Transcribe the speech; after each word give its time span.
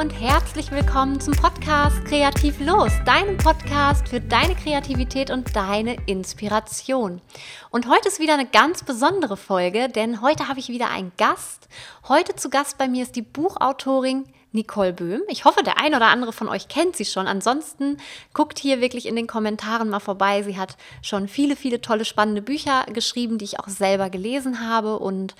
und 0.00 0.18
herzlich 0.18 0.70
willkommen 0.70 1.20
zum 1.20 1.34
Podcast 1.34 2.06
Kreativ 2.06 2.58
Los, 2.58 2.90
deinem 3.04 3.36
Podcast 3.36 4.08
für 4.08 4.18
deine 4.18 4.54
Kreativität 4.54 5.30
und 5.30 5.54
deine 5.54 5.94
Inspiration. 6.06 7.20
Und 7.68 7.86
heute 7.86 8.08
ist 8.08 8.18
wieder 8.18 8.32
eine 8.32 8.46
ganz 8.46 8.82
besondere 8.82 9.36
Folge, 9.36 9.90
denn 9.90 10.22
heute 10.22 10.48
habe 10.48 10.58
ich 10.58 10.70
wieder 10.70 10.88
einen 10.88 11.12
Gast. 11.18 11.68
Heute 12.08 12.34
zu 12.34 12.48
Gast 12.48 12.78
bei 12.78 12.88
mir 12.88 13.02
ist 13.02 13.14
die 13.14 13.20
Buchautorin 13.20 14.24
Nicole 14.52 14.92
Böhm. 14.92 15.22
Ich 15.28 15.44
hoffe, 15.44 15.62
der 15.62 15.78
ein 15.78 15.94
oder 15.94 16.08
andere 16.08 16.32
von 16.32 16.48
euch 16.48 16.68
kennt 16.68 16.96
sie 16.96 17.04
schon. 17.04 17.26
Ansonsten 17.28 17.98
guckt 18.34 18.58
hier 18.58 18.80
wirklich 18.80 19.06
in 19.06 19.16
den 19.16 19.26
Kommentaren 19.26 19.88
mal 19.88 20.00
vorbei. 20.00 20.42
Sie 20.42 20.58
hat 20.58 20.76
schon 21.02 21.28
viele, 21.28 21.54
viele 21.54 21.80
tolle, 21.80 22.04
spannende 22.04 22.42
Bücher 22.42 22.84
geschrieben, 22.92 23.38
die 23.38 23.44
ich 23.44 23.60
auch 23.60 23.68
selber 23.68 24.10
gelesen 24.10 24.68
habe. 24.68 24.98
Und 24.98 25.34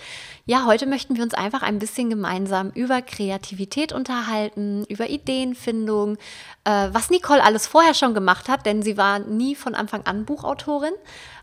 ja, 0.47 0.65
heute 0.67 0.87
möchten 0.87 1.17
wir 1.17 1.25
uns 1.25 1.35
einfach 1.35 1.63
ein 1.63 1.79
bisschen 1.79 2.09
gemeinsam 2.09 2.71
über 2.71 3.03
Kreativität 3.03 3.93
unterhalten, 3.93 4.85
über 4.89 5.11
Ideenfindung, 5.11 6.17
äh, 6.65 6.89
was 6.93 7.11
Nicole 7.11 7.43
alles 7.43 7.67
vorher 7.67 7.95
schon 7.95 8.15
gemacht 8.15 8.49
hat, 8.49 8.65
denn 8.65 8.83
sie 8.83 8.97
war 8.97 9.19
nie 9.19 9.57
von 9.57 9.75
Anfang 9.75 10.07
an 10.07 10.25
Buchautorin. 10.25 10.95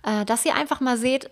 Äh, 0.03 0.23
dass 0.23 0.45
ihr 0.45 0.55
einfach 0.55 0.79
mal 0.79 0.97
seht, 0.97 1.29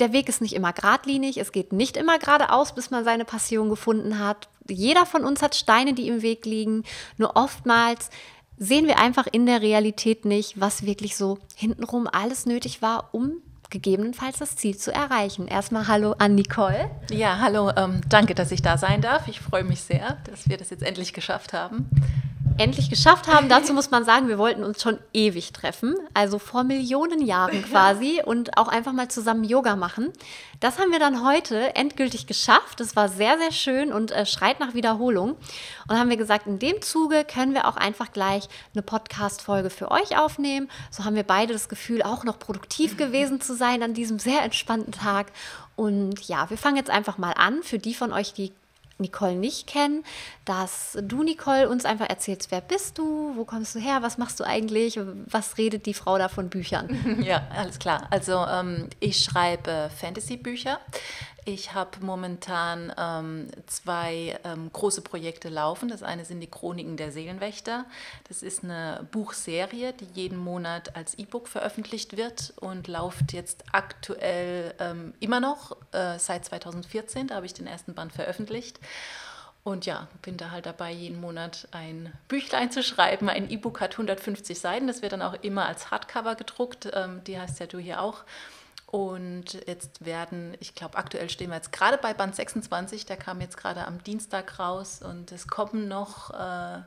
der 0.00 0.12
Weg 0.12 0.28
ist 0.28 0.40
nicht 0.40 0.54
immer 0.54 0.72
geradlinig, 0.72 1.38
es 1.38 1.52
geht 1.52 1.72
nicht 1.72 1.96
immer 1.96 2.18
geradeaus, 2.18 2.74
bis 2.74 2.90
man 2.90 3.04
seine 3.04 3.24
Passion 3.24 3.68
gefunden 3.68 4.18
hat. 4.18 4.48
Jeder 4.70 5.06
von 5.06 5.24
uns 5.24 5.42
hat 5.42 5.54
Steine, 5.54 5.94
die 5.94 6.08
im 6.08 6.22
Weg 6.22 6.46
liegen. 6.46 6.84
Nur 7.16 7.36
oftmals 7.36 8.10
sehen 8.56 8.86
wir 8.86 8.98
einfach 8.98 9.26
in 9.30 9.46
der 9.46 9.62
Realität 9.62 10.24
nicht, 10.24 10.60
was 10.60 10.84
wirklich 10.84 11.16
so 11.16 11.38
hintenrum 11.54 12.08
alles 12.10 12.46
nötig 12.46 12.82
war, 12.82 13.10
um 13.12 13.42
gegebenenfalls 13.70 14.38
das 14.38 14.56
Ziel 14.56 14.76
zu 14.76 14.92
erreichen. 14.92 15.46
Erstmal 15.46 15.88
Hallo 15.88 16.14
an 16.18 16.34
Nicole. 16.34 16.90
Ja, 17.10 17.38
hallo, 17.38 17.70
ähm, 17.76 18.00
danke, 18.08 18.34
dass 18.34 18.50
ich 18.50 18.62
da 18.62 18.78
sein 18.78 19.02
darf. 19.02 19.28
Ich 19.28 19.40
freue 19.40 19.64
mich 19.64 19.82
sehr, 19.82 20.16
dass 20.24 20.48
wir 20.48 20.56
das 20.56 20.70
jetzt 20.70 20.82
endlich 20.82 21.12
geschafft 21.12 21.52
haben 21.52 21.88
endlich 22.58 22.90
geschafft 22.90 23.28
haben. 23.28 23.48
Dazu 23.48 23.72
muss 23.72 23.90
man 23.90 24.04
sagen, 24.04 24.28
wir 24.28 24.38
wollten 24.38 24.64
uns 24.64 24.82
schon 24.82 24.98
ewig 25.12 25.52
treffen, 25.52 25.94
also 26.12 26.38
vor 26.38 26.64
Millionen 26.64 27.24
Jahren 27.24 27.62
quasi 27.64 28.20
und 28.24 28.58
auch 28.58 28.68
einfach 28.68 28.92
mal 28.92 29.08
zusammen 29.08 29.44
Yoga 29.44 29.76
machen. 29.76 30.12
Das 30.60 30.78
haben 30.78 30.90
wir 30.90 30.98
dann 30.98 31.24
heute 31.24 31.76
endgültig 31.76 32.26
geschafft. 32.26 32.80
Das 32.80 32.96
war 32.96 33.08
sehr, 33.08 33.38
sehr 33.38 33.52
schön 33.52 33.92
und 33.92 34.10
äh, 34.10 34.26
schreit 34.26 34.58
nach 34.58 34.74
Wiederholung. 34.74 35.36
Und 35.88 35.98
haben 35.98 36.10
wir 36.10 36.16
gesagt, 36.16 36.46
in 36.46 36.58
dem 36.58 36.82
Zuge 36.82 37.24
können 37.24 37.54
wir 37.54 37.68
auch 37.68 37.76
einfach 37.76 38.12
gleich 38.12 38.48
eine 38.74 38.82
Podcast-Folge 38.82 39.70
für 39.70 39.90
euch 39.92 40.18
aufnehmen. 40.18 40.68
So 40.90 41.04
haben 41.04 41.14
wir 41.14 41.22
beide 41.22 41.52
das 41.52 41.68
Gefühl, 41.68 42.02
auch 42.02 42.24
noch 42.24 42.38
produktiv 42.40 42.96
gewesen 42.96 43.40
zu 43.40 43.54
sein 43.54 43.82
an 43.82 43.94
diesem 43.94 44.18
sehr 44.18 44.42
entspannten 44.42 44.92
Tag. 44.92 45.28
Und 45.76 46.26
ja, 46.26 46.50
wir 46.50 46.58
fangen 46.58 46.76
jetzt 46.76 46.90
einfach 46.90 47.18
mal 47.18 47.32
an. 47.32 47.62
Für 47.62 47.78
die 47.78 47.94
von 47.94 48.12
euch, 48.12 48.32
die 48.32 48.52
Nicole 48.98 49.34
nicht 49.34 49.66
kennen, 49.66 50.04
dass 50.44 50.98
du, 51.00 51.22
Nicole, 51.22 51.68
uns 51.68 51.84
einfach 51.84 52.08
erzählst, 52.08 52.50
wer 52.50 52.60
bist 52.60 52.98
du, 52.98 53.32
wo 53.36 53.44
kommst 53.44 53.74
du 53.74 53.78
her, 53.78 54.02
was 54.02 54.18
machst 54.18 54.40
du 54.40 54.44
eigentlich, 54.44 54.98
was 55.26 55.58
redet 55.58 55.86
die 55.86 55.94
Frau 55.94 56.18
da 56.18 56.28
von 56.28 56.48
Büchern? 56.48 56.88
Ja, 57.28 57.46
alles 57.54 57.78
klar. 57.78 58.06
Also 58.10 58.44
ähm, 58.46 58.88
ich 59.00 59.18
schreibe 59.22 59.90
Fantasy-Bücher. 60.00 60.78
Ich 61.50 61.72
habe 61.72 62.04
momentan 62.04 62.92
ähm, 62.98 63.48
zwei 63.66 64.38
ähm, 64.44 64.70
große 64.70 65.00
Projekte 65.00 65.48
laufen. 65.48 65.88
Das 65.88 66.02
eine 66.02 66.26
sind 66.26 66.40
die 66.40 66.46
Chroniken 66.46 66.98
der 66.98 67.10
Seelenwächter. 67.10 67.86
Das 68.28 68.42
ist 68.42 68.64
eine 68.64 69.08
Buchserie, 69.12 69.94
die 69.94 70.08
jeden 70.12 70.36
Monat 70.36 70.94
als 70.94 71.14
E-Book 71.16 71.48
veröffentlicht 71.48 72.18
wird 72.18 72.52
und 72.60 72.86
läuft 72.86 73.32
jetzt 73.32 73.64
aktuell 73.72 74.74
ähm, 74.78 75.14
immer 75.20 75.40
noch 75.40 75.74
äh, 75.92 76.18
seit 76.18 76.44
2014. 76.44 77.28
Da 77.28 77.36
habe 77.36 77.46
ich 77.46 77.54
den 77.54 77.66
ersten 77.66 77.94
Band 77.94 78.12
veröffentlicht. 78.12 78.78
Und 79.64 79.86
ja, 79.86 80.06
bin 80.20 80.36
da 80.36 80.50
halt 80.50 80.66
dabei, 80.66 80.92
jeden 80.92 81.18
Monat 81.18 81.66
ein 81.70 82.12
Büchlein 82.28 82.70
zu 82.70 82.82
schreiben. 82.82 83.30
Ein 83.30 83.48
E-Book 83.48 83.80
hat 83.80 83.92
150 83.92 84.60
Seiten, 84.60 84.86
das 84.86 85.00
wird 85.00 85.12
dann 85.12 85.22
auch 85.22 85.36
immer 85.40 85.64
als 85.64 85.90
Hardcover 85.90 86.34
gedruckt. 86.34 86.90
Ähm, 86.92 87.22
die 87.26 87.40
heißt 87.40 87.58
ja 87.58 87.64
du 87.64 87.78
hier 87.78 88.02
auch. 88.02 88.24
Und 88.90 89.52
jetzt 89.66 90.06
werden, 90.06 90.56
ich 90.60 90.74
glaube, 90.74 90.96
aktuell 90.96 91.28
stehen 91.28 91.50
wir 91.50 91.56
jetzt 91.56 91.72
gerade 91.72 91.98
bei 91.98 92.14
Band 92.14 92.34
26, 92.34 93.04
der 93.04 93.18
kam 93.18 93.42
jetzt 93.42 93.58
gerade 93.58 93.86
am 93.86 94.02
Dienstag 94.02 94.58
raus 94.58 95.02
und 95.02 95.30
es 95.30 95.46
kommen 95.46 95.88
noch 95.88 96.30
äh, 96.30 96.80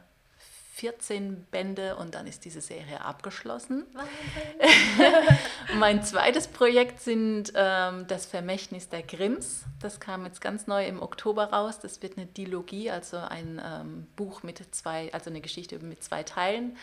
14 0.74 1.46
Bände 1.52 1.98
und 1.98 2.16
dann 2.16 2.26
ist 2.26 2.44
diese 2.44 2.60
Serie 2.60 3.02
abgeschlossen. 3.06 3.86
mein 5.76 6.04
zweites 6.04 6.48
Projekt 6.48 7.02
sind 7.02 7.54
ähm, 7.54 8.08
das 8.08 8.26
Vermächtnis 8.26 8.90
der 8.90 9.04
Grimms. 9.04 9.66
Das 9.80 10.00
kam 10.00 10.26
jetzt 10.26 10.42
ganz 10.42 10.66
neu 10.66 10.88
im 10.88 11.04
Oktober 11.04 11.52
raus. 11.52 11.78
Das 11.80 12.02
wird 12.02 12.18
eine 12.18 12.26
Dilogie, 12.26 12.90
also 12.90 13.18
ein 13.18 13.62
ähm, 13.64 14.08
Buch 14.16 14.42
mit 14.42 14.74
zwei, 14.74 15.14
also 15.14 15.30
eine 15.30 15.42
Geschichte 15.42 15.78
mit 15.78 16.04
zwei 16.04 16.24
Teilen. 16.24 16.78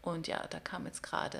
Und 0.00 0.28
ja, 0.28 0.42
da 0.48 0.58
kam 0.58 0.86
jetzt 0.86 1.02
gerade 1.02 1.38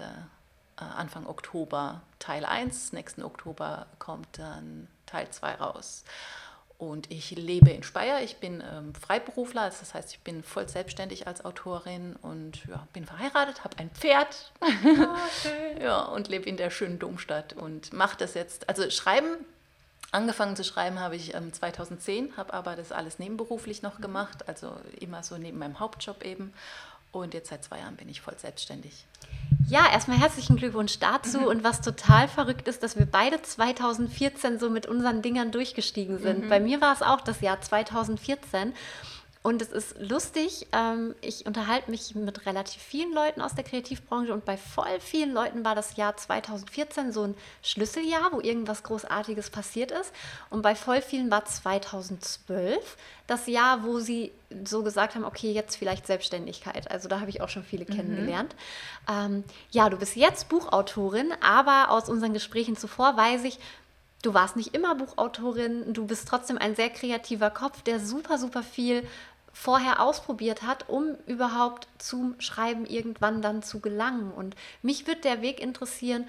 Anfang 0.77 1.27
Oktober 1.27 2.03
Teil 2.19 2.45
1, 2.45 2.93
nächsten 2.93 3.23
Oktober 3.23 3.87
kommt 3.99 4.39
dann 4.39 4.89
Teil 5.07 5.29
2 5.31 5.55
raus. 5.55 6.05
Und 6.79 7.13
ich 7.13 7.31
lebe 7.31 7.71
in 7.71 7.85
Speyer, 7.85 8.23
ich 8.23 8.39
bin 8.39 8.61
ähm, 8.61 8.93
Freiberufler, 8.95 9.67
das 9.67 9.95
heißt, 9.95 10.15
ich 10.15 10.19
bin 10.21 10.43
voll 10.43 10.69
selbstständig 10.69 11.29
als 11.29 11.45
Autorin 11.45 12.17
und 12.23 12.65
ja, 12.67 12.89
bin 12.93 13.07
verheiratet, 13.07 13.63
habe 13.63 13.79
ein 13.79 13.91
Pferd. 13.91 14.53
Oh, 14.85 15.81
ja, 15.81 16.03
und 16.03 16.29
lebe 16.29 16.49
in 16.49 16.57
der 16.57 16.71
schönen 16.71 16.99
Domstadt 16.99 17.53
und 17.53 17.93
mache 17.93 18.17
das 18.17 18.35
jetzt, 18.35 18.69
also 18.69 18.91
schreiben, 18.91 19.37
angefangen 20.11 20.57
zu 20.57 20.65
schreiben 20.65 20.99
habe 20.99 21.15
ich 21.15 21.35
ähm, 21.35 21.53
2010, 21.53 22.37
habe 22.37 22.53
aber 22.53 22.75
das 22.75 22.91
alles 22.91 23.21
nebenberuflich 23.21 23.83
noch 23.83 24.01
gemacht, 24.01 24.49
also 24.49 24.75
immer 24.99 25.23
so 25.23 25.39
neben 25.39 25.59
meinem 25.59 25.79
Hauptjob 25.79 26.25
eben 26.25 26.53
und 27.13 27.35
jetzt 27.35 27.51
seit 27.51 27.63
zwei 27.63 27.79
Jahren 27.79 27.97
bin 27.97 28.09
ich 28.09 28.21
voll 28.21 28.39
selbstständig. 28.39 29.07
Ja, 29.69 29.91
erstmal 29.91 30.19
herzlichen 30.19 30.57
Glückwunsch 30.57 30.99
dazu. 30.99 31.41
Mhm. 31.41 31.47
Und 31.47 31.65
was 31.65 31.81
total 31.81 32.27
verrückt 32.27 32.67
ist, 32.69 32.83
dass 32.83 32.99
wir 32.99 33.07
beide 33.07 33.41
2014 33.41 34.59
so 34.59 34.71
mit 34.71 34.87
unseren 34.87 35.23
Dingern 35.23 35.53
durchgestiegen 35.53 36.19
sind. 36.19 36.45
Mhm. 36.45 36.49
Bei 36.49 36.59
mir 36.59 36.81
war 36.81 36.93
es 36.93 37.03
auch 37.03 37.21
das 37.21 37.41
Jahr 37.41 37.61
2014. 37.61 38.73
Und 39.43 39.61
es 39.61 39.73
ist 39.73 39.97
lustig, 39.99 40.69
ähm, 40.73 41.17
ich 41.21 41.47
unterhalte 41.47 41.91
mich 41.91 42.15
mit 42.15 42.47
relativ 42.47 42.81
vielen 42.81 43.13
Leuten 43.13 43.41
aus 43.41 43.57
der 43.57 43.65
Kreativbranche 43.65 44.33
und 44.33 44.45
bei 44.45 44.57
voll 44.57 45.01
vielen 45.01 45.33
Leuten 45.33 45.65
war 45.65 45.75
das 45.75 45.97
Jahr 45.97 46.17
2014 46.17 47.13
so 47.13 47.25
ein 47.25 47.35
Schlüsseljahr, 47.61 48.31
wo 48.33 48.41
irgendwas 48.41 48.85
Großartiges 48.85 49.51
passiert 49.51 49.91
ist. 49.91 50.13
Und 50.49 50.63
bei 50.63 50.77
voll 50.77 51.03
vielen 51.03 51.29
war 51.33 51.45
2012 51.45 52.97
das 53.27 53.49
Jahr, 53.49 53.83
wo 53.83 53.99
sie 53.99 54.31
so 54.65 54.85
gesagt 54.85 55.17
haben, 55.17 55.25
okay, 55.25 55.51
jetzt 55.51 55.75
vielleicht 55.75 56.07
Selbstständigkeit. 56.07 56.89
Also 56.89 57.09
da 57.09 57.19
habe 57.19 57.31
ich 57.31 57.41
auch 57.41 57.49
schon 57.49 57.65
viele 57.65 57.85
mhm. 57.85 57.97
kennengelernt. 57.97 58.55
Ähm, 59.11 59.43
ja, 59.73 59.91
du 59.91 59.97
bist 59.97 60.15
jetzt 60.15 60.51
Buchautorin, 60.51 61.33
aber 61.41 61.91
aus 61.91 62.09
unseren 62.09 62.33
Gesprächen 62.33 62.77
zuvor 62.77 63.17
weiß 63.17 63.43
ich, 63.43 63.59
du 64.23 64.35
warst 64.35 64.57
nicht 64.57 64.75
immer 64.75 64.95
Buchautorin, 64.95 65.93
du 65.93 66.07
bist 66.07 66.29
trotzdem 66.29 66.59
ein 66.59 66.77
sehr 66.77 66.91
kreativer 66.91 67.51
Kopf, 67.51 67.83
der 67.83 68.01
super, 68.01 68.39
super 68.39 68.63
viel 68.63 69.03
vorher 69.53 70.01
ausprobiert 70.01 70.63
hat, 70.63 70.89
um 70.89 71.17
überhaupt 71.27 71.87
zum 71.99 72.35
Schreiben 72.41 72.87
irgendwann 72.87 73.43
dann 73.43 73.63
zu 73.63 73.81
gelangen. 73.81 74.33
Und 74.33 74.57
mich 74.83 75.07
würde 75.07 75.21
der 75.21 75.43
Weg 75.43 75.61
interessieren, 75.61 76.25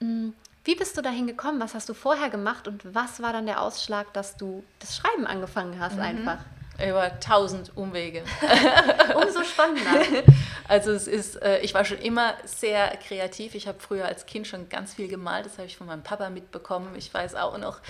hm, 0.00 0.34
wie 0.64 0.74
bist 0.76 0.96
du 0.96 1.02
dahin 1.02 1.26
gekommen? 1.26 1.60
Was 1.60 1.74
hast 1.74 1.88
du 1.88 1.94
vorher 1.94 2.30
gemacht 2.30 2.68
und 2.68 2.94
was 2.94 3.20
war 3.20 3.32
dann 3.32 3.46
der 3.46 3.60
Ausschlag, 3.60 4.12
dass 4.12 4.36
du 4.36 4.62
das 4.78 4.96
Schreiben 4.96 5.26
angefangen 5.26 5.78
hast 5.78 5.96
mhm. 5.96 6.02
einfach? 6.02 6.38
Über 6.84 7.18
tausend 7.20 7.76
Umwege. 7.76 8.24
Umso 9.14 9.44
spannender. 9.44 10.22
Also 10.68 10.92
es 10.92 11.06
ist, 11.06 11.40
äh, 11.42 11.60
ich 11.60 11.74
war 11.74 11.84
schon 11.84 11.98
immer 11.98 12.34
sehr 12.44 12.96
kreativ. 12.96 13.54
Ich 13.54 13.68
habe 13.68 13.80
früher 13.80 14.06
als 14.06 14.26
Kind 14.26 14.46
schon 14.46 14.68
ganz 14.68 14.94
viel 14.94 15.08
gemalt. 15.08 15.46
Das 15.46 15.58
habe 15.58 15.66
ich 15.66 15.76
von 15.76 15.86
meinem 15.86 16.02
Papa 16.02 16.30
mitbekommen. 16.30 16.94
Ich 16.96 17.12
weiß 17.12 17.34
auch 17.34 17.58
noch, 17.58 17.80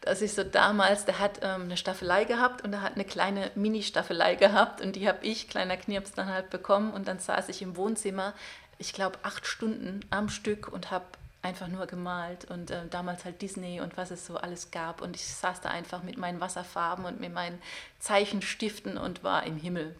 dass 0.00 0.22
ich 0.22 0.32
so 0.32 0.44
damals, 0.44 1.04
der 1.04 1.18
hat 1.18 1.40
ähm, 1.42 1.62
eine 1.62 1.76
Staffelei 1.76 2.24
gehabt 2.24 2.64
und 2.64 2.72
er 2.72 2.82
hat 2.82 2.94
eine 2.94 3.04
kleine 3.04 3.50
Mini-Staffelei 3.54 4.34
gehabt 4.34 4.80
und 4.80 4.96
die 4.96 5.08
habe 5.08 5.18
ich, 5.22 5.48
kleiner 5.48 5.76
Knirps, 5.76 6.12
dann 6.12 6.28
halt 6.28 6.50
bekommen 6.50 6.92
und 6.92 7.08
dann 7.08 7.18
saß 7.18 7.48
ich 7.48 7.62
im 7.62 7.76
Wohnzimmer, 7.76 8.34
ich 8.78 8.92
glaube 8.94 9.18
acht 9.22 9.46
Stunden 9.46 10.00
am 10.10 10.28
Stück 10.30 10.72
und 10.72 10.90
habe 10.90 11.04
einfach 11.42 11.68
nur 11.68 11.86
gemalt 11.86 12.50
und 12.50 12.70
äh, 12.70 12.86
damals 12.90 13.24
halt 13.24 13.40
Disney 13.42 13.80
und 13.80 13.96
was 13.96 14.10
es 14.10 14.26
so 14.26 14.36
alles 14.36 14.70
gab 14.70 15.00
und 15.02 15.16
ich 15.16 15.26
saß 15.26 15.60
da 15.60 15.70
einfach 15.70 16.02
mit 16.02 16.18
meinen 16.18 16.40
Wasserfarben 16.40 17.04
und 17.04 17.20
mit 17.20 17.32
meinen 17.32 17.60
Zeichenstiften 17.98 18.98
und 18.98 19.24
war 19.24 19.44
im 19.44 19.56
Himmel 19.56 19.94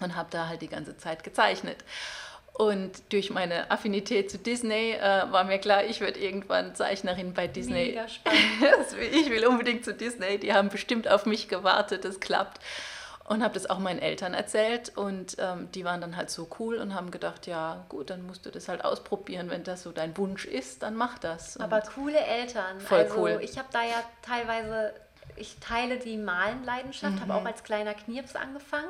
und 0.00 0.16
habe 0.16 0.28
da 0.30 0.48
halt 0.48 0.62
die 0.62 0.68
ganze 0.68 0.96
Zeit 0.96 1.24
gezeichnet. 1.24 1.78
Und 2.58 3.12
durch 3.12 3.28
meine 3.30 3.70
Affinität 3.70 4.30
zu 4.30 4.38
Disney 4.38 4.92
äh, 4.92 5.30
war 5.30 5.44
mir 5.44 5.58
klar, 5.58 5.84
ich 5.84 6.00
werde 6.00 6.18
irgendwann 6.18 6.74
Zeichnerin 6.74 7.34
bei 7.34 7.46
Disney. 7.46 7.88
Mega 7.88 8.08
spannend. 8.08 8.40
ich 9.12 9.28
will 9.28 9.46
unbedingt 9.46 9.84
zu 9.84 9.92
Disney. 9.92 10.38
Die 10.38 10.54
haben 10.54 10.70
bestimmt 10.70 11.06
auf 11.06 11.26
mich 11.26 11.48
gewartet, 11.48 12.06
das 12.06 12.18
klappt. 12.18 12.60
Und 13.28 13.42
habe 13.42 13.52
das 13.54 13.68
auch 13.68 13.80
meinen 13.80 13.98
Eltern 13.98 14.34
erzählt 14.34 14.96
und 14.96 15.34
ähm, 15.40 15.68
die 15.72 15.84
waren 15.84 16.00
dann 16.00 16.16
halt 16.16 16.30
so 16.30 16.48
cool 16.60 16.76
und 16.76 16.94
haben 16.94 17.10
gedacht, 17.10 17.48
ja 17.48 17.84
gut, 17.88 18.08
dann 18.08 18.24
musst 18.24 18.46
du 18.46 18.50
das 18.50 18.68
halt 18.68 18.84
ausprobieren, 18.84 19.50
wenn 19.50 19.64
das 19.64 19.82
so 19.82 19.90
dein 19.90 20.16
Wunsch 20.16 20.44
ist, 20.44 20.84
dann 20.84 20.94
mach 20.94 21.18
das. 21.18 21.56
Und 21.56 21.64
Aber 21.64 21.80
coole 21.80 22.20
Eltern. 22.20 22.78
Voll 22.78 22.98
also, 23.00 23.16
cool. 23.18 23.40
Ich 23.42 23.58
habe 23.58 23.66
da 23.72 23.82
ja 23.82 24.00
teilweise, 24.22 24.94
ich 25.34 25.56
teile 25.58 25.98
die 25.98 26.16
Malenleidenschaft, 26.16 27.16
mhm. 27.16 27.20
habe 27.20 27.34
auch 27.34 27.44
als 27.44 27.64
kleiner 27.64 27.94
Knirps 27.94 28.36
angefangen 28.36 28.88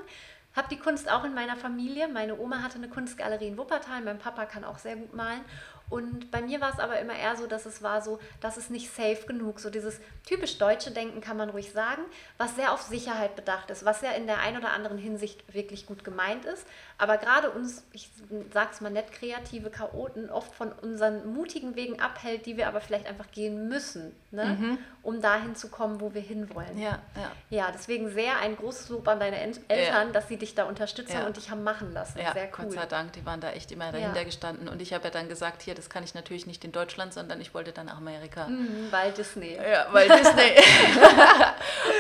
habe 0.56 0.68
die 0.68 0.78
Kunst 0.78 1.10
auch 1.10 1.24
in 1.24 1.34
meiner 1.34 1.56
Familie. 1.56 2.08
Meine 2.08 2.38
Oma 2.38 2.62
hatte 2.62 2.76
eine 2.76 2.88
Kunstgalerie 2.88 3.48
in 3.48 3.58
Wuppertal, 3.58 4.02
mein 4.02 4.18
Papa 4.18 4.46
kann 4.46 4.64
auch 4.64 4.78
sehr 4.78 4.96
gut 4.96 5.14
malen. 5.14 5.42
Und 5.88 6.30
bei 6.30 6.42
mir 6.42 6.60
war 6.60 6.72
es 6.72 6.80
aber 6.80 6.98
immer 6.98 7.14
eher 7.14 7.36
so, 7.36 7.46
dass 7.46 7.64
es 7.64 7.82
war 7.82 8.02
so, 8.02 8.18
dass 8.40 8.56
es 8.56 8.70
nicht 8.70 8.92
safe 8.92 9.24
genug, 9.26 9.60
so 9.60 9.70
dieses 9.70 10.00
typisch 10.26 10.58
deutsche 10.58 10.90
Denken 10.90 11.20
kann 11.20 11.36
man 11.36 11.50
ruhig 11.50 11.72
sagen, 11.72 12.02
was 12.38 12.56
sehr 12.56 12.72
auf 12.72 12.82
Sicherheit 12.82 13.36
bedacht 13.36 13.70
ist, 13.70 13.84
was 13.84 14.00
ja 14.00 14.10
in 14.10 14.26
der 14.26 14.40
einen 14.40 14.58
oder 14.58 14.72
anderen 14.72 14.98
Hinsicht 14.98 15.54
wirklich 15.54 15.86
gut 15.86 16.02
gemeint 16.02 16.44
ist, 16.44 16.66
aber 16.98 17.18
gerade 17.18 17.50
uns, 17.50 17.84
ich 17.92 18.10
sag's 18.52 18.80
mal 18.80 18.90
nett, 18.90 19.12
kreative 19.12 19.70
Chaoten 19.70 20.28
oft 20.30 20.52
von 20.54 20.72
unseren 20.72 21.32
mutigen 21.32 21.76
Wegen 21.76 22.00
abhält, 22.00 22.46
die 22.46 22.56
wir 22.56 22.66
aber 22.66 22.80
vielleicht 22.80 23.06
einfach 23.06 23.30
gehen 23.30 23.68
müssen, 23.68 24.16
ne? 24.32 24.44
Mhm. 24.44 24.78
um 25.02 25.20
dahin 25.20 25.54
zu 25.54 25.68
kommen, 25.68 26.00
wo 26.00 26.14
wir 26.14 26.22
hinwollen. 26.22 26.76
Ja, 26.78 26.98
ja. 27.14 27.32
ja, 27.50 27.70
deswegen 27.72 28.10
sehr 28.10 28.38
ein 28.38 28.56
großes 28.56 28.88
Lob 28.88 29.06
an 29.06 29.20
deine 29.20 29.38
Eltern, 29.38 29.62
ja. 29.68 30.04
dass 30.06 30.26
sie 30.26 30.36
dich 30.36 30.56
da 30.56 30.64
unterstützen 30.64 31.18
ja. 31.20 31.26
und 31.26 31.36
dich 31.36 31.50
haben 31.50 31.62
machen 31.62 31.92
lassen. 31.92 32.18
Ja, 32.18 32.32
sehr 32.32 32.46
cool. 32.58 32.64
Gott 32.64 32.72
sei 32.72 32.86
Dank, 32.86 33.12
die 33.12 33.24
waren 33.24 33.40
da 33.40 33.50
echt 33.50 33.70
immer 33.70 33.92
dahinter 33.92 34.24
gestanden 34.24 34.68
und 34.68 34.82
ich 34.82 34.92
habe 34.92 35.04
ja 35.04 35.10
dann 35.10 35.28
gesagt, 35.28 35.62
hier, 35.62 35.75
das 35.76 35.90
kann 35.90 36.02
ich 36.02 36.14
natürlich 36.14 36.46
nicht 36.46 36.64
in 36.64 36.72
Deutschland, 36.72 37.12
sondern 37.12 37.40
ich 37.40 37.54
wollte 37.54 37.72
dann 37.72 37.86
nach 37.86 37.98
Amerika. 37.98 38.46
Mhm, 38.46 38.88
weil 38.90 39.12
Disney. 39.12 39.54
Ja, 39.54 39.86
weil 39.92 40.08
Disney. 40.08 40.56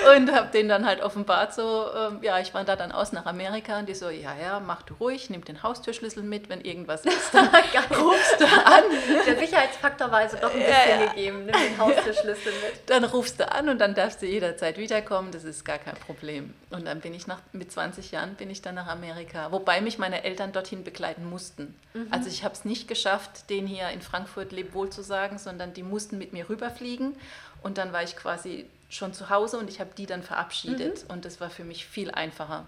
und 0.16 0.32
habe 0.32 0.48
denen 0.52 0.68
dann 0.68 0.86
halt 0.86 1.02
offenbart 1.02 1.54
so, 1.54 1.86
ähm, 1.94 2.18
ja, 2.22 2.38
ich 2.38 2.54
wandere 2.54 2.76
dann 2.76 2.92
aus 2.92 3.12
nach 3.12 3.26
Amerika 3.26 3.78
und 3.78 3.88
die 3.88 3.94
so, 3.94 4.08
ja, 4.08 4.34
ja, 4.40 4.60
mach 4.60 4.82
du 4.82 4.94
ruhig, 4.94 5.30
nimm 5.30 5.44
den 5.44 5.62
Haustürschlüssel 5.62 6.22
mit, 6.22 6.48
wenn 6.48 6.60
irgendwas 6.60 7.04
ist, 7.04 7.32
dann 7.32 7.48
rufst 7.98 8.40
du 8.40 8.44
an. 8.44 8.84
Der 9.26 9.38
Sicherheitsfaktor 9.38 10.10
war 10.10 10.18
also 10.18 10.36
doch 10.36 10.52
ein 10.52 10.58
bisschen 10.58 11.00
ja. 11.00 11.06
gegeben, 11.06 11.46
nimm 11.46 11.54
den 11.54 11.78
Haustürschlüssel 11.78 12.52
mit. 12.52 12.80
Dann 12.86 13.04
rufst 13.04 13.40
du 13.40 13.50
an 13.50 13.68
und 13.68 13.78
dann 13.78 13.94
darfst 13.94 14.22
du 14.22 14.26
jederzeit 14.26 14.78
wiederkommen, 14.78 15.32
das 15.32 15.44
ist 15.44 15.64
gar 15.64 15.78
kein 15.78 15.96
Problem. 15.96 16.54
Und 16.70 16.86
dann 16.86 17.00
bin 17.00 17.14
ich 17.14 17.26
nach, 17.26 17.40
mit 17.52 17.72
20 17.72 18.12
Jahren 18.12 18.34
bin 18.34 18.50
ich 18.50 18.62
dann 18.62 18.74
nach 18.76 18.86
Amerika, 18.86 19.50
wobei 19.50 19.80
mich 19.80 19.98
meine 19.98 20.24
Eltern 20.24 20.52
dorthin 20.52 20.84
begleiten 20.84 21.28
mussten. 21.28 21.74
Mhm. 21.94 22.08
Also 22.10 22.28
ich 22.28 22.44
habe 22.44 22.54
es 22.54 22.64
nicht 22.64 22.88
geschafft, 22.88 23.50
den 23.50 23.65
hier 23.66 23.88
in 23.90 24.02
Frankfurt 24.02 24.52
leb 24.52 24.74
wohl 24.74 24.90
zu 24.90 25.02
sagen, 25.02 25.38
sondern 25.38 25.74
die 25.74 25.82
mussten 25.82 26.18
mit 26.18 26.32
mir 26.32 26.48
rüberfliegen 26.48 27.14
und 27.62 27.78
dann 27.78 27.92
war 27.92 28.02
ich 28.02 28.16
quasi 28.16 28.66
schon 28.88 29.12
zu 29.12 29.30
Hause 29.30 29.58
und 29.58 29.68
ich 29.68 29.80
habe 29.80 29.90
die 29.96 30.06
dann 30.06 30.22
verabschiedet 30.22 31.04
mhm. 31.04 31.14
und 31.14 31.24
das 31.24 31.40
war 31.40 31.50
für 31.50 31.64
mich 31.64 31.86
viel 31.86 32.10
einfacher 32.10 32.66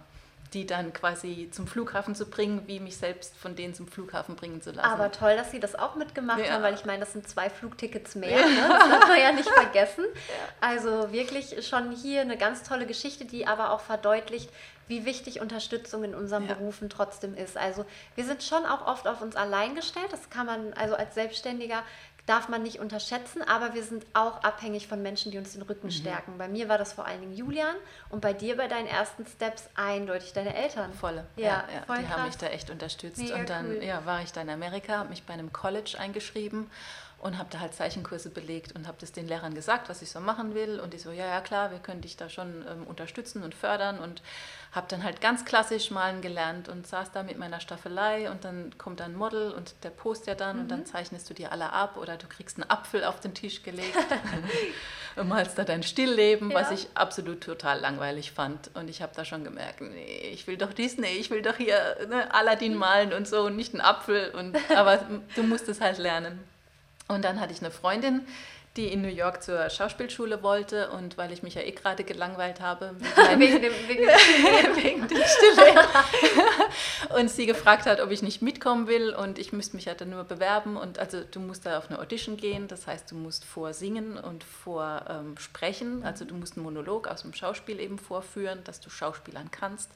die 0.54 0.66
dann 0.66 0.92
quasi 0.92 1.48
zum 1.52 1.66
Flughafen 1.66 2.14
zu 2.14 2.26
bringen, 2.26 2.62
wie 2.66 2.80
mich 2.80 2.96
selbst 2.96 3.36
von 3.36 3.54
denen 3.54 3.74
zum 3.74 3.86
Flughafen 3.86 4.34
bringen 4.34 4.62
zu 4.62 4.70
lassen. 4.70 4.88
Aber 4.88 5.12
toll, 5.12 5.36
dass 5.36 5.50
Sie 5.50 5.60
das 5.60 5.74
auch 5.74 5.94
mitgemacht 5.96 6.40
ja. 6.40 6.52
haben, 6.52 6.62
weil 6.62 6.74
ich 6.74 6.84
meine, 6.84 7.00
das 7.00 7.12
sind 7.12 7.28
zwei 7.28 7.50
Flugtickets 7.50 8.14
mehr. 8.14 8.38
Ne? 8.38 8.68
Das 8.68 8.88
darf 8.88 9.08
man 9.08 9.20
ja 9.20 9.32
nicht 9.32 9.48
vergessen. 9.54 10.04
Ja. 10.06 10.68
Also 10.68 11.12
wirklich 11.12 11.66
schon 11.68 11.90
hier 11.90 12.22
eine 12.22 12.38
ganz 12.38 12.62
tolle 12.62 12.86
Geschichte, 12.86 13.26
die 13.26 13.46
aber 13.46 13.72
auch 13.72 13.80
verdeutlicht, 13.80 14.50
wie 14.88 15.04
wichtig 15.04 15.40
Unterstützung 15.40 16.02
in 16.04 16.14
unseren 16.14 16.48
ja. 16.48 16.54
Berufen 16.54 16.90
trotzdem 16.90 17.34
ist. 17.34 17.56
Also 17.56 17.84
wir 18.14 18.24
sind 18.24 18.42
schon 18.42 18.66
auch 18.66 18.86
oft 18.86 19.06
auf 19.06 19.20
uns 19.20 19.36
allein 19.36 19.74
gestellt. 19.74 20.08
Das 20.10 20.30
kann 20.30 20.46
man 20.46 20.72
also 20.74 20.96
als 20.96 21.14
Selbstständiger 21.14 21.82
darf 22.28 22.48
man 22.48 22.62
nicht 22.62 22.78
unterschätzen, 22.78 23.42
aber 23.42 23.72
wir 23.72 23.82
sind 23.82 24.04
auch 24.12 24.42
abhängig 24.42 24.86
von 24.86 25.00
Menschen, 25.00 25.32
die 25.32 25.38
uns 25.38 25.52
den 25.52 25.62
Rücken 25.62 25.86
mhm. 25.86 25.92
stärken. 25.92 26.36
Bei 26.36 26.46
mir 26.46 26.68
war 26.68 26.76
das 26.76 26.92
vor 26.92 27.06
allen 27.06 27.20
Dingen 27.20 27.34
Julian 27.34 27.74
und 28.10 28.20
bei 28.20 28.34
dir 28.34 28.56
bei 28.56 28.68
deinen 28.68 28.86
ersten 28.86 29.26
Steps 29.26 29.70
eindeutig 29.74 30.34
deine 30.34 30.54
Eltern. 30.54 30.92
Volle. 30.92 31.26
Ja, 31.36 31.44
ja, 31.44 31.64
ja. 31.74 31.82
Voll 31.86 31.98
die 31.98 32.04
krass. 32.04 32.16
haben 32.16 32.26
mich 32.26 32.36
da 32.36 32.48
echt 32.48 32.68
unterstützt. 32.68 33.18
Mega 33.18 33.36
und 33.36 33.48
dann 33.48 33.70
cool. 33.70 33.82
ja, 33.82 34.04
war 34.04 34.22
ich 34.22 34.32
da 34.32 34.42
in 34.42 34.50
Amerika, 34.50 34.98
habe 34.98 35.08
mich 35.08 35.22
bei 35.22 35.32
einem 35.32 35.52
College 35.52 35.96
eingeschrieben 35.98 36.70
und 37.18 37.36
habe 37.36 37.48
da 37.50 37.58
halt 37.58 37.74
Zeichenkurse 37.74 38.30
belegt 38.30 38.76
und 38.76 38.86
habe 38.86 38.98
das 39.00 39.12
den 39.12 39.26
Lehrern 39.26 39.54
gesagt, 39.54 39.88
was 39.88 40.02
ich 40.02 40.10
so 40.10 40.20
machen 40.20 40.54
will. 40.54 40.78
Und 40.78 40.94
die 40.94 40.98
so, 40.98 41.10
ja, 41.10 41.26
ja, 41.26 41.40
klar, 41.40 41.72
wir 41.72 41.80
können 41.80 42.00
dich 42.00 42.16
da 42.16 42.28
schon 42.28 42.64
ähm, 42.68 42.86
unterstützen 42.86 43.42
und 43.42 43.54
fördern. 43.54 43.98
Und 43.98 44.22
habe 44.72 44.86
dann 44.88 45.02
halt 45.02 45.20
ganz 45.20 45.44
klassisch 45.44 45.90
malen 45.90 46.20
gelernt 46.20 46.68
und 46.68 46.86
saß 46.86 47.10
da 47.12 47.22
mit 47.22 47.38
meiner 47.38 47.60
Staffelei 47.60 48.30
und 48.30 48.44
dann 48.44 48.76
kommt 48.76 49.00
ein 49.00 49.14
Model 49.14 49.50
und 49.52 49.74
der 49.82 49.90
post 49.90 50.26
ja 50.26 50.34
dann 50.34 50.56
mhm. 50.56 50.62
und 50.62 50.70
dann 50.70 50.80
mhm. 50.80 50.86
zeichnest 50.86 51.28
du 51.30 51.34
dir 51.34 51.52
alle 51.52 51.72
ab 51.72 51.96
oder 51.96 52.16
du 52.16 52.26
kriegst 52.26 52.58
einen 52.58 52.70
Apfel 52.70 53.02
auf 53.04 53.18
den 53.18 53.34
Tisch 53.34 53.62
gelegt 53.62 53.96
und 55.16 55.28
malst 55.28 55.58
da 55.58 55.64
dein 55.64 55.82
Stillleben, 55.82 56.50
ja. 56.50 56.60
was 56.60 56.70
ich 56.70 56.88
absolut 56.94 57.40
total 57.40 57.80
langweilig 57.80 58.32
fand. 58.32 58.70
Und 58.74 58.90
ich 58.90 59.00
habe 59.00 59.12
da 59.16 59.24
schon 59.24 59.42
gemerkt, 59.42 59.80
nee, 59.80 60.30
ich 60.32 60.46
will 60.46 60.58
doch 60.58 60.72
Disney, 60.72 61.16
ich 61.18 61.30
will 61.30 61.42
doch 61.42 61.56
hier 61.56 61.96
ne, 62.08 62.32
Aladdin 62.32 62.74
malen 62.74 63.12
und 63.14 63.26
so 63.26 63.46
und 63.46 63.56
nicht 63.56 63.72
einen 63.72 63.80
Apfel. 63.80 64.30
Und, 64.30 64.56
aber 64.76 64.98
du 65.34 65.42
musst 65.42 65.68
es 65.68 65.80
halt 65.80 65.98
lernen. 65.98 66.44
Und 67.08 67.24
dann 67.24 67.40
hatte 67.40 67.52
ich 67.52 67.60
eine 67.60 67.70
Freundin, 67.70 68.26
die 68.76 68.92
in 68.92 69.02
New 69.02 69.08
York 69.08 69.42
zur 69.42 69.68
Schauspielschule 69.70 70.42
wollte. 70.42 70.90
Und 70.90 71.18
weil 71.18 71.32
ich 71.32 71.42
mich 71.42 71.54
ja 71.54 71.62
eh 71.62 71.72
gerade 71.72 72.04
gelangweilt 72.04 72.60
habe 72.60 72.94
wegen 73.36 73.60
dem, 73.60 73.72
wegen 73.88 74.06
wegen 74.76 75.08
dem 75.08 75.18
Stilllehrer 75.24 76.04
und 77.18 77.30
sie 77.30 77.46
gefragt 77.46 77.86
hat, 77.86 78.00
ob 78.00 78.10
ich 78.10 78.22
nicht 78.22 78.40
mitkommen 78.40 78.86
will. 78.86 79.14
Und 79.14 79.38
ich 79.38 79.52
müsste 79.52 79.74
mich 79.76 79.86
ja 79.86 79.94
dann 79.94 80.10
nur 80.10 80.24
bewerben. 80.24 80.76
Und 80.76 80.98
also 80.98 81.22
du 81.22 81.40
musst 81.40 81.66
da 81.66 81.78
auf 81.78 81.90
eine 81.90 81.98
Audition 81.98 82.36
gehen, 82.36 82.68
das 82.68 82.86
heißt 82.86 83.10
du 83.10 83.16
musst 83.16 83.44
vorsingen 83.44 84.16
und 84.16 84.44
vor 84.44 85.04
ähm, 85.08 85.34
also 86.02 86.24
du 86.24 86.34
musst 86.34 86.56
einen 86.56 86.64
Monolog 86.64 87.08
aus 87.08 87.22
dem 87.22 87.34
Schauspiel 87.34 87.80
eben 87.80 87.98
vorführen, 87.98 88.60
dass 88.64 88.80
du 88.80 88.90
Schauspielern 88.90 89.50
kannst 89.50 89.90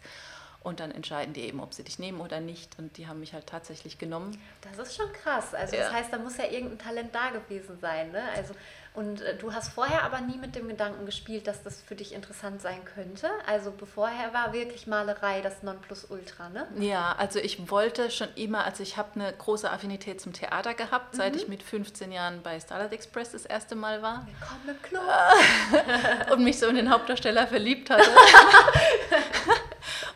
und 0.65 0.81
dann 0.81 0.91
entscheiden 0.91 1.35
die 1.35 1.43
eben, 1.43 1.61
ob 1.61 1.75
sie 1.75 1.83
dich 1.83 1.99
nehmen 1.99 2.21
oder 2.21 2.41
nicht. 2.41 2.79
Und 2.79 2.97
die 2.97 3.09
haben 3.09 3.21
mich 3.21 3.33
halt 3.33 3.47
tatsächlich 3.47 3.99
genommen. 3.99 4.41
Das 4.61 4.79
ist 4.79 4.97
schon 4.97 5.13
krass. 5.13 5.55
Also 5.55 5.77
ja. 5.77 5.85
das 5.85 5.93
heißt, 5.93 6.13
da 6.13 6.19
muss 6.19 6.37
ja 6.37 6.45
irgendein 6.45 6.79
Talent 6.79 7.15
da 7.15 7.31
gewesen 7.31 7.79
sein. 7.81 8.13
Ne? 8.13 8.23
Also, 8.37 8.55
und 8.95 9.23
äh, 9.23 9.37
du 9.37 9.53
hast 9.53 9.73
vorher 9.73 10.03
aber 10.03 10.21
nie 10.21 10.37
mit 10.37 10.55
dem 10.55 10.69
Gedanken 10.69 11.07
gespielt, 11.07 11.47
dass 11.47 11.63
das 11.63 11.81
für 11.81 11.95
dich 11.95 12.13
interessant 12.13 12.61
sein 12.61 12.85
könnte. 12.85 13.29
Also 13.47 13.73
bevorher 13.73 14.33
war 14.35 14.53
wirklich 14.53 14.87
Malerei 14.87 15.41
das 15.41 15.63
Nonplusultra, 15.63 16.51
ne? 16.51 16.69
Ja, 16.79 17.15
also 17.19 17.39
ich 17.39 17.71
wollte 17.71 18.11
schon 18.11 18.29
immer, 18.37 18.65
also 18.65 18.83
ich 18.83 18.97
habe 18.97 19.15
eine 19.15 19.33
große 19.33 19.71
Affinität 19.71 20.21
zum 20.21 20.33
Theater 20.33 20.75
gehabt, 20.75 21.17
seit 21.17 21.33
mhm. 21.33 21.39
ich 21.39 21.49
mit 21.49 21.63
15 21.63 22.13
Jahren 22.13 22.43
bei 22.43 22.61
Starlight 22.61 22.93
Express 22.93 23.33
das 23.33 23.47
erste 23.47 23.75
Mal 23.75 24.03
war. 24.03 24.27
Willkommen 24.27 24.69
im 24.69 24.83
Club. 24.83 26.31
und 26.33 26.45
mich 26.45 26.59
so 26.59 26.67
in 26.67 26.77
den 26.77 26.91
Hauptdarsteller 26.91 27.47
verliebt 27.47 27.91
hatte. 27.91 28.11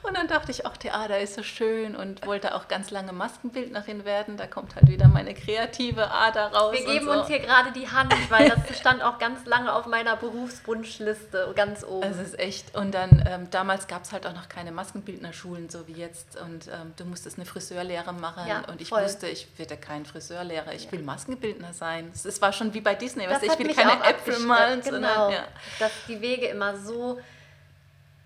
Und 0.07 0.17
dann 0.17 0.29
dachte 0.29 0.53
ich, 0.53 0.65
ach, 0.65 0.77
Theater 0.77 1.19
ist 1.19 1.35
so 1.35 1.43
schön 1.43 1.97
und 1.97 2.25
wollte 2.27 2.55
auch 2.55 2.69
ganz 2.69 2.91
lange 2.91 3.13
Maskenbildnerin 3.13 4.05
werden. 4.05 4.37
Da 4.37 4.47
kommt 4.47 4.77
halt 4.77 4.89
wieder 4.89 5.09
meine 5.09 5.35
kreative 5.35 6.11
Ader 6.13 6.53
raus. 6.53 6.73
Wir 6.73 6.85
geben 6.85 7.07
so. 7.07 7.13
uns 7.13 7.27
hier 7.27 7.41
gerade 7.41 7.73
die 7.73 7.91
Hand, 7.91 8.15
weil 8.31 8.49
das 8.49 8.79
stand 8.79 9.03
auch 9.03 9.19
ganz 9.19 9.45
lange 9.47 9.73
auf 9.73 9.87
meiner 9.87 10.15
Berufswunschliste 10.17 11.53
ganz 11.57 11.83
oben. 11.83 12.09
Es 12.09 12.19
ist 12.19 12.39
echt. 12.39 12.77
Und 12.77 12.95
dann, 12.95 13.25
ähm, 13.29 13.51
damals 13.51 13.89
gab 13.89 14.05
es 14.05 14.13
halt 14.13 14.27
auch 14.29 14.35
noch 14.35 14.49
keine 14.49 14.71
Maskenbildnerschulen, 14.71 15.71
so 15.71 15.89
wie 15.89 15.95
jetzt. 15.95 16.41
Und 16.41 16.69
ähm, 16.69 16.95
du 16.97 17.05
musstest 17.05 17.39
eine 17.39 17.47
Friseurlehre 17.47 18.13
machen. 18.13 18.47
Ja, 18.49 18.63
und 18.69 18.81
ich 18.81 18.91
voll. 18.91 19.03
wusste, 19.03 19.27
ich 19.27 19.49
werde 19.57 19.77
kein 19.77 20.07
Friseurlehrer, 20.07 20.73
ich 20.73 20.91
will 20.93 21.03
Maskenbildner 21.03 21.73
sein. 21.73 22.13
Es 22.15 22.41
war 22.41 22.53
schon 22.53 22.73
wie 22.75 22.81
bei 22.81 22.95
Disney, 22.95 23.29
weißt, 23.29 23.43
ich 23.43 23.59
will 23.59 23.75
keine 23.75 24.05
Äpfel 24.05 24.39
malen. 24.41 24.83
Genau, 24.83 24.93
sondern, 24.93 25.33
ja. 25.33 25.45
dass 25.81 25.91
die 26.07 26.21
Wege 26.21 26.47
immer 26.47 26.77
so 26.77 27.19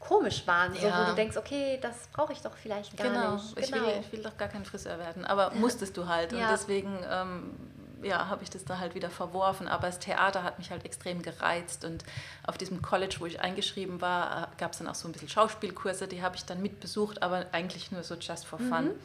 komisch 0.01 0.47
waren, 0.47 0.75
so, 0.75 0.83
wo 0.83 1.11
du 1.11 1.15
denkst, 1.15 1.37
okay, 1.37 1.79
das 1.81 2.09
brauche 2.13 2.33
ich 2.33 2.41
doch 2.41 2.57
vielleicht 2.57 2.97
gar 2.97 3.07
genau. 3.07 3.35
nicht. 3.35 3.55
Genau, 3.55 3.67
ich 3.67 3.73
will, 3.73 4.01
ich 4.01 4.13
will 4.13 4.23
doch 4.23 4.37
gar 4.37 4.49
kein 4.49 4.65
Friseur 4.65 4.99
werden, 4.99 5.25
aber 5.25 5.53
musstest 5.55 5.97
du 5.97 6.09
halt. 6.09 6.33
Ja. 6.33 6.47
und 6.47 6.51
deswegen 6.51 6.99
ähm, 7.09 7.55
ja, 8.03 8.29
habe 8.29 8.43
ich 8.43 8.51
das 8.51 8.65
da 8.65 8.79
halt 8.79 8.95
wieder 8.95 9.11
verworfen, 9.11 9.69
aber 9.69 9.87
das 9.87 9.99
Theater 9.99 10.43
hat 10.43 10.59
mich 10.59 10.71
halt 10.71 10.85
extrem 10.85 11.23
gereizt. 11.23 11.85
Und 11.85 12.05
auf 12.47 12.57
diesem 12.57 12.83
College, 12.83 13.17
wo 13.19 13.27
ich 13.27 13.41
eingeschrieben 13.41 14.01
war, 14.01 14.45
äh, 14.45 14.47
gab 14.59 14.73
es 14.73 14.79
dann 14.79 14.89
auch 14.89 14.95
so 14.95 15.07
ein 15.07 15.13
bisschen 15.13 15.29
Schauspielkurse, 15.29 16.09
die 16.09 16.23
habe 16.23 16.35
ich 16.37 16.45
dann 16.45 16.63
mitbesucht, 16.63 17.23
aber 17.23 17.47
eigentlich 17.53 17.93
nur 17.93 18.03
so 18.03 18.15
just 18.15 18.47
for 18.47 18.59
fun. 18.59 18.87
Mhm 18.87 19.01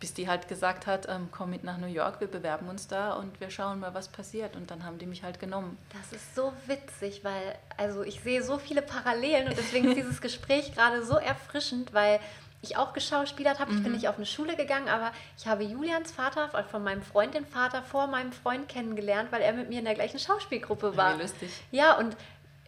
bis 0.00 0.14
die 0.14 0.28
halt 0.28 0.48
gesagt 0.48 0.86
hat, 0.86 1.08
ähm, 1.08 1.28
komm 1.30 1.50
mit 1.50 1.64
nach 1.64 1.78
New 1.78 1.86
York, 1.86 2.20
wir 2.20 2.28
bewerben 2.28 2.68
uns 2.68 2.86
da 2.86 3.14
und 3.14 3.40
wir 3.40 3.50
schauen 3.50 3.80
mal, 3.80 3.94
was 3.94 4.08
passiert. 4.08 4.56
Und 4.56 4.70
dann 4.70 4.84
haben 4.84 4.98
die 4.98 5.06
mich 5.06 5.22
halt 5.22 5.40
genommen. 5.40 5.78
Das 5.92 6.12
ist 6.12 6.34
so 6.34 6.52
witzig, 6.66 7.24
weil 7.24 7.56
also 7.76 8.02
ich 8.02 8.20
sehe 8.20 8.42
so 8.42 8.58
viele 8.58 8.82
Parallelen 8.82 9.48
und 9.48 9.56
deswegen 9.56 9.88
ist 9.88 9.96
dieses 9.96 10.20
Gespräch 10.20 10.74
gerade 10.74 11.04
so 11.04 11.16
erfrischend, 11.16 11.94
weil 11.94 12.20
ich 12.62 12.76
auch 12.76 12.92
geschauspielert 12.92 13.58
habe. 13.58 13.72
Ich 13.72 13.82
bin 13.82 13.92
mhm. 13.92 13.96
nicht 13.96 14.08
auf 14.08 14.16
eine 14.16 14.26
Schule 14.26 14.56
gegangen, 14.56 14.88
aber 14.88 15.12
ich 15.38 15.46
habe 15.46 15.62
Julians 15.62 16.10
Vater 16.10 16.50
von 16.70 16.82
meinem 16.82 17.02
Freund 17.02 17.34
den 17.34 17.46
Vater 17.46 17.82
vor 17.82 18.06
meinem 18.06 18.32
Freund 18.32 18.68
kennengelernt, 18.68 19.30
weil 19.30 19.42
er 19.42 19.52
mit 19.52 19.68
mir 19.68 19.78
in 19.78 19.84
der 19.84 19.94
gleichen 19.94 20.18
Schauspielgruppe 20.18 20.96
war. 20.96 21.16
Wie 21.16 21.22
lustig. 21.22 21.50
Ja, 21.70 21.96
und 21.98 22.16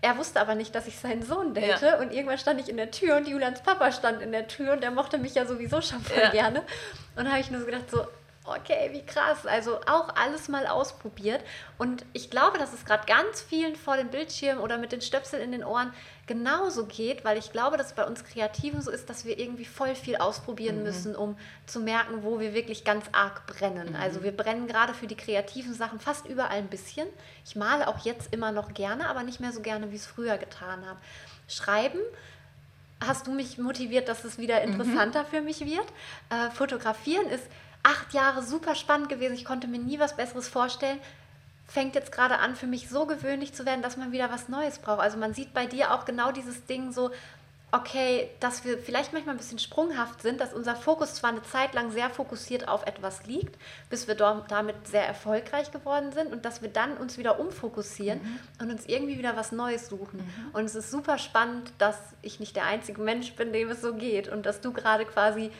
er 0.00 0.16
wusste 0.16 0.40
aber 0.40 0.54
nicht, 0.54 0.74
dass 0.74 0.86
ich 0.86 0.98
seinen 0.98 1.22
Sohn 1.22 1.54
date. 1.54 1.80
Ja. 1.80 1.98
Und 1.98 2.12
irgendwann 2.12 2.38
stand 2.38 2.60
ich 2.60 2.68
in 2.68 2.76
der 2.76 2.90
Tür 2.90 3.16
und 3.16 3.26
Julians 3.26 3.62
Papa 3.62 3.90
stand 3.92 4.22
in 4.22 4.32
der 4.32 4.46
Tür 4.46 4.72
und 4.72 4.82
der 4.82 4.90
mochte 4.90 5.18
mich 5.18 5.34
ja 5.34 5.46
sowieso 5.46 5.80
schon 5.80 6.00
voll 6.00 6.22
ja. 6.22 6.30
gerne. 6.30 6.62
Und 7.16 7.24
da 7.24 7.30
habe 7.30 7.40
ich 7.40 7.50
nur 7.50 7.60
so 7.60 7.66
gedacht, 7.66 7.90
so, 7.90 8.06
okay, 8.48 8.90
wie 8.92 9.04
krass. 9.04 9.46
Also 9.46 9.80
auch 9.86 10.14
alles 10.16 10.48
mal 10.48 10.66
ausprobiert. 10.66 11.40
Und 11.78 12.04
ich 12.12 12.30
glaube, 12.30 12.58
dass 12.58 12.72
es 12.72 12.84
gerade 12.84 13.06
ganz 13.06 13.40
vielen 13.40 13.76
vor 13.76 13.96
dem 13.96 14.08
Bildschirm 14.08 14.60
oder 14.60 14.78
mit 14.78 14.92
den 14.92 15.00
Stöpseln 15.00 15.42
in 15.42 15.52
den 15.52 15.64
Ohren 15.64 15.92
genauso 16.26 16.86
geht, 16.86 17.24
weil 17.24 17.38
ich 17.38 17.52
glaube, 17.52 17.76
dass 17.76 17.88
es 17.88 17.92
bei 17.94 18.04
uns 18.04 18.24
Kreativen 18.24 18.82
so 18.82 18.90
ist, 18.90 19.08
dass 19.08 19.24
wir 19.24 19.38
irgendwie 19.38 19.64
voll 19.64 19.94
viel 19.94 20.16
ausprobieren 20.16 20.78
mhm. 20.78 20.82
müssen, 20.84 21.16
um 21.16 21.36
zu 21.66 21.80
merken, 21.80 22.22
wo 22.22 22.38
wir 22.38 22.54
wirklich 22.54 22.84
ganz 22.84 23.06
arg 23.12 23.46
brennen. 23.46 23.90
Mhm. 23.90 23.96
Also 23.96 24.22
wir 24.22 24.36
brennen 24.36 24.66
gerade 24.66 24.94
für 24.94 25.06
die 25.06 25.16
kreativen 25.16 25.74
Sachen 25.74 25.98
fast 25.98 26.26
überall 26.26 26.58
ein 26.58 26.68
bisschen. 26.68 27.08
Ich 27.44 27.56
male 27.56 27.88
auch 27.88 28.04
jetzt 28.04 28.32
immer 28.32 28.52
noch 28.52 28.74
gerne, 28.74 29.08
aber 29.08 29.22
nicht 29.22 29.40
mehr 29.40 29.52
so 29.52 29.60
gerne, 29.60 29.90
wie 29.90 29.96
es 29.96 30.06
früher 30.06 30.38
getan 30.38 30.86
habe. 30.86 30.98
Schreiben 31.48 32.00
hast 33.00 33.26
du 33.26 33.32
mich 33.32 33.58
motiviert, 33.58 34.08
dass 34.08 34.24
es 34.24 34.38
wieder 34.38 34.62
interessanter 34.62 35.22
mhm. 35.22 35.26
für 35.26 35.40
mich 35.40 35.60
wird. 35.60 35.86
Äh, 36.30 36.50
Fotografieren 36.50 37.26
ist 37.26 37.44
acht 37.88 38.12
Jahre 38.12 38.42
super 38.42 38.74
spannend 38.74 39.08
gewesen. 39.08 39.34
Ich 39.34 39.44
konnte 39.44 39.66
mir 39.66 39.78
nie 39.78 39.98
was 39.98 40.16
Besseres 40.16 40.48
vorstellen. 40.48 40.98
Fängt 41.66 41.94
jetzt 41.94 42.12
gerade 42.12 42.38
an, 42.38 42.54
für 42.54 42.66
mich 42.66 42.88
so 42.88 43.06
gewöhnlich 43.06 43.54
zu 43.54 43.64
werden, 43.66 43.82
dass 43.82 43.96
man 43.96 44.12
wieder 44.12 44.30
was 44.30 44.48
Neues 44.48 44.78
braucht. 44.78 45.00
Also 45.00 45.16
man 45.18 45.34
sieht 45.34 45.54
bei 45.54 45.66
dir 45.66 45.92
auch 45.92 46.04
genau 46.04 46.32
dieses 46.32 46.66
Ding 46.66 46.92
so, 46.92 47.10
okay, 47.70 48.30
dass 48.40 48.64
wir 48.64 48.78
vielleicht 48.78 49.12
manchmal 49.12 49.34
ein 49.34 49.38
bisschen 49.38 49.58
sprunghaft 49.58 50.22
sind, 50.22 50.40
dass 50.40 50.54
unser 50.54 50.74
Fokus 50.74 51.14
zwar 51.14 51.30
eine 51.30 51.42
Zeit 51.42 51.74
lang 51.74 51.90
sehr 51.90 52.08
fokussiert 52.08 52.66
auf 52.66 52.86
etwas 52.86 53.26
liegt, 53.26 53.58
bis 53.90 54.08
wir 54.08 54.14
damit 54.14 54.88
sehr 54.88 55.06
erfolgreich 55.06 55.70
geworden 55.70 56.12
sind 56.12 56.32
und 56.32 56.46
dass 56.46 56.62
wir 56.62 56.70
dann 56.70 56.96
uns 56.96 57.18
wieder 57.18 57.38
umfokussieren 57.38 58.20
mhm. 58.22 58.38
und 58.60 58.70
uns 58.70 58.86
irgendwie 58.86 59.18
wieder 59.18 59.36
was 59.36 59.52
Neues 59.52 59.88
suchen. 59.88 60.20
Mhm. 60.20 60.54
Und 60.54 60.64
es 60.64 60.74
ist 60.74 60.90
super 60.90 61.18
spannend, 61.18 61.70
dass 61.76 61.98
ich 62.22 62.40
nicht 62.40 62.56
der 62.56 62.64
einzige 62.64 63.02
Mensch 63.02 63.34
bin, 63.34 63.52
dem 63.52 63.68
es 63.70 63.82
so 63.82 63.94
geht 63.94 64.28
und 64.28 64.46
dass 64.46 64.62
du 64.62 64.72
gerade 64.72 65.04
quasi 65.04 65.50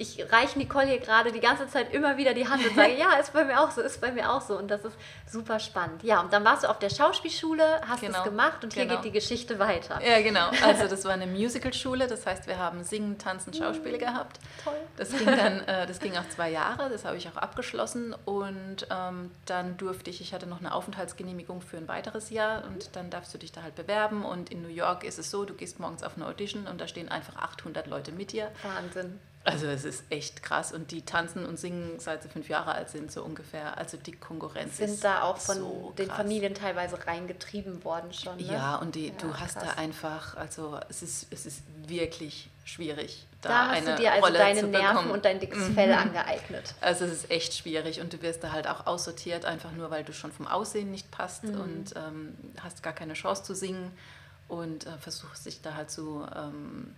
ich 0.00 0.32
reiche 0.32 0.58
Nicole 0.58 0.86
hier 0.86 0.98
gerade 0.98 1.30
die 1.30 1.40
ganze 1.40 1.68
Zeit 1.68 1.92
immer 1.92 2.16
wieder 2.16 2.32
die 2.32 2.48
Hand 2.48 2.66
und 2.66 2.74
sage, 2.74 2.94
ja, 2.98 3.18
ist 3.20 3.34
bei 3.34 3.44
mir 3.44 3.60
auch 3.60 3.70
so, 3.70 3.82
ist 3.82 4.00
bei 4.00 4.10
mir 4.10 4.32
auch 4.32 4.40
so. 4.40 4.56
Und 4.56 4.68
das 4.68 4.82
ist 4.82 4.96
super 5.30 5.60
spannend. 5.60 6.02
Ja, 6.02 6.20
und 6.20 6.32
dann 6.32 6.42
warst 6.42 6.64
du 6.64 6.70
auf 6.70 6.78
der 6.78 6.88
Schauspielschule, 6.88 7.82
hast 7.86 8.00
genau. 8.00 8.18
es 8.18 8.24
gemacht 8.24 8.64
und 8.64 8.72
hier 8.72 8.86
genau. 8.86 8.96
geht 8.96 9.04
die 9.04 9.12
Geschichte 9.12 9.58
weiter. 9.58 10.00
Ja, 10.02 10.22
genau. 10.22 10.48
Also 10.64 10.86
das 10.88 11.04
war 11.04 11.12
eine 11.12 11.26
Musicalschule, 11.26 12.06
das 12.06 12.24
heißt, 12.24 12.46
wir 12.46 12.58
haben 12.58 12.82
Singen, 12.82 13.18
Tanzen, 13.18 13.52
Schauspiel 13.52 13.98
gehabt. 13.98 14.40
Toll. 14.64 14.72
Das 14.96 15.10
ging 15.10 15.26
dann, 15.26 15.60
äh, 15.68 15.86
das 15.86 16.00
ging 16.00 16.16
auch 16.16 16.28
zwei 16.30 16.50
Jahre, 16.50 16.88
das 16.88 17.04
habe 17.04 17.18
ich 17.18 17.28
auch 17.28 17.36
abgeschlossen. 17.36 18.14
Und 18.24 18.86
ähm, 18.90 19.30
dann 19.44 19.76
durfte 19.76 20.08
ich, 20.08 20.22
ich 20.22 20.32
hatte 20.32 20.46
noch 20.46 20.60
eine 20.60 20.74
Aufenthaltsgenehmigung 20.74 21.60
für 21.60 21.76
ein 21.76 21.88
weiteres 21.88 22.30
Jahr 22.30 22.64
und 22.64 22.96
dann 22.96 23.10
darfst 23.10 23.34
du 23.34 23.38
dich 23.38 23.52
da 23.52 23.62
halt 23.62 23.74
bewerben. 23.74 24.24
Und 24.24 24.50
in 24.50 24.62
New 24.62 24.68
York 24.68 25.04
ist 25.04 25.18
es 25.18 25.30
so, 25.30 25.44
du 25.44 25.52
gehst 25.52 25.78
morgens 25.78 26.02
auf 26.02 26.16
eine 26.16 26.26
Audition 26.26 26.66
und 26.66 26.80
da 26.80 26.88
stehen 26.88 27.10
einfach 27.10 27.36
800 27.36 27.86
Leute 27.86 28.12
mit 28.12 28.32
dir. 28.32 28.50
Wahnsinn. 28.62 29.20
Also 29.42 29.66
es 29.66 29.84
ist 29.84 30.04
echt 30.10 30.42
krass 30.42 30.70
und 30.70 30.90
die 30.90 31.00
tanzen 31.00 31.46
und 31.46 31.58
singen 31.58 31.98
seit 31.98 32.22
sie 32.22 32.28
fünf 32.28 32.50
Jahre 32.50 32.72
alt 32.72 32.90
sind 32.90 33.10
so 33.10 33.22
ungefähr. 33.22 33.78
Also 33.78 33.96
die 33.96 34.12
Konkurrenz 34.12 34.76
sind 34.76 34.90
ist 34.90 35.02
da 35.04 35.22
auch 35.22 35.38
von 35.38 35.56
so 35.56 35.94
den 35.96 36.10
Familien 36.10 36.54
teilweise 36.54 37.06
reingetrieben 37.06 37.82
worden 37.82 38.12
schon. 38.12 38.36
Ne? 38.36 38.52
Ja 38.52 38.76
und 38.76 38.94
die, 38.94 39.08
ja, 39.08 39.14
du 39.18 39.34
hast 39.34 39.54
krass. 39.54 39.64
da 39.64 39.80
einfach, 39.80 40.36
also 40.36 40.78
es 40.90 41.02
ist 41.02 41.28
es 41.30 41.46
ist 41.46 41.62
wirklich 41.86 42.50
schwierig. 42.64 43.26
Da, 43.40 43.48
da 43.48 43.68
hast 43.68 43.76
eine 43.78 43.96
du 43.96 44.02
dir 44.02 44.12
also 44.12 44.26
Rolle 44.26 44.38
deine 44.38 44.62
Nerven 44.64 45.10
und 45.10 45.24
dein 45.24 45.40
dickes 45.40 45.70
mhm. 45.70 45.74
Fell 45.74 45.92
angeeignet. 45.94 46.74
Also 46.82 47.06
es 47.06 47.12
ist 47.12 47.30
echt 47.30 47.54
schwierig 47.54 48.02
und 48.02 48.12
du 48.12 48.20
wirst 48.20 48.44
da 48.44 48.52
halt 48.52 48.68
auch 48.68 48.86
aussortiert, 48.86 49.46
einfach 49.46 49.72
nur 49.72 49.90
weil 49.90 50.04
du 50.04 50.12
schon 50.12 50.32
vom 50.32 50.46
Aussehen 50.48 50.90
nicht 50.90 51.10
passt 51.10 51.44
mhm. 51.44 51.60
und 51.60 51.94
ähm, 51.96 52.36
hast 52.62 52.82
gar 52.82 52.92
keine 52.92 53.14
Chance 53.14 53.44
zu 53.44 53.54
singen 53.54 53.90
und 54.48 54.86
äh, 54.86 54.98
versuchst 54.98 55.46
dich 55.46 55.62
da 55.62 55.74
halt 55.74 55.90
zu 55.90 56.26
ähm, 56.36 56.94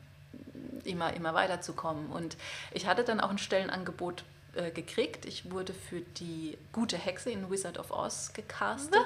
immer, 0.85 1.15
immer 1.15 1.35
weiterzukommen. 1.35 2.07
Und 2.11 2.37
ich 2.73 2.87
hatte 2.87 3.05
dann 3.05 3.21
auch 3.21 3.31
ein 3.31 3.39
Stellenangebot 3.39 4.25
äh, 4.55 4.71
gekriegt. 4.71 5.25
Ich 5.25 5.51
wurde 5.51 5.73
für 5.73 6.01
die 6.01 6.59
gute 6.73 6.99
Hexe 6.99 7.31
in 7.31 7.51
Wizard 7.51 7.79
of 7.79 7.91
Oz 7.91 8.33
gecastet. 8.35 9.01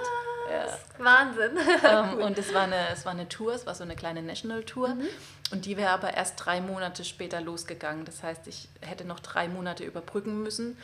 Ja. 0.50 0.78
Wahnsinn. 0.99 1.59
Ähm, 1.85 2.18
und 2.18 2.38
es 2.38 2.52
war, 2.52 2.62
eine, 2.62 2.88
es 2.88 3.04
war 3.04 3.12
eine 3.12 3.28
Tour, 3.28 3.54
es 3.54 3.66
war 3.66 3.75
so 3.75 3.85
eine 3.85 3.95
kleine 3.95 4.23
National-Tour. 4.23 4.88
Mhm. 4.88 5.06
Und 5.52 5.66
die 5.66 5.76
wäre 5.76 5.90
aber 5.90 6.14
erst 6.14 6.45
drei 6.45 6.61
Monate 6.61 7.04
später 7.04 7.40
losgegangen. 7.40 8.04
Das 8.04 8.23
heißt, 8.23 8.47
ich 8.49 8.68
hätte 8.80 9.04
noch 9.04 9.21
drei 9.21 9.47
Monate 9.47 9.85
überbrücken 9.85 10.42
müssen. 10.42 10.76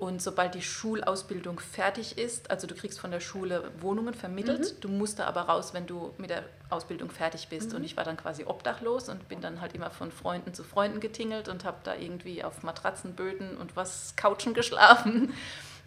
Und 0.00 0.22
sobald 0.22 0.54
die 0.54 0.62
Schulausbildung 0.62 1.60
fertig 1.60 2.16
ist, 2.16 2.50
also 2.50 2.66
du 2.66 2.74
kriegst 2.74 2.98
von 2.98 3.10
der 3.10 3.20
Schule 3.20 3.70
Wohnungen 3.80 4.14
vermittelt, 4.14 4.76
mhm. 4.76 4.80
du 4.80 4.88
musst 4.88 5.18
da 5.18 5.26
aber 5.26 5.42
raus, 5.42 5.74
wenn 5.74 5.86
du 5.86 6.14
mit 6.16 6.30
der 6.30 6.42
Ausbildung 6.70 7.10
fertig 7.10 7.48
bist. 7.48 7.70
Mhm. 7.70 7.76
Und 7.76 7.84
ich 7.84 7.98
war 7.98 8.04
dann 8.04 8.16
quasi 8.16 8.44
obdachlos 8.44 9.10
und 9.10 9.28
bin 9.28 9.42
dann 9.42 9.60
halt 9.60 9.74
immer 9.74 9.90
von 9.90 10.10
Freunden 10.10 10.54
zu 10.54 10.64
Freunden 10.64 11.00
getingelt 11.00 11.50
und 11.50 11.66
habe 11.66 11.76
da 11.84 11.94
irgendwie 11.94 12.42
auf 12.42 12.62
Matratzenböden 12.62 13.58
und 13.58 13.76
was 13.76 14.14
Couchen 14.16 14.54
geschlafen. 14.54 15.34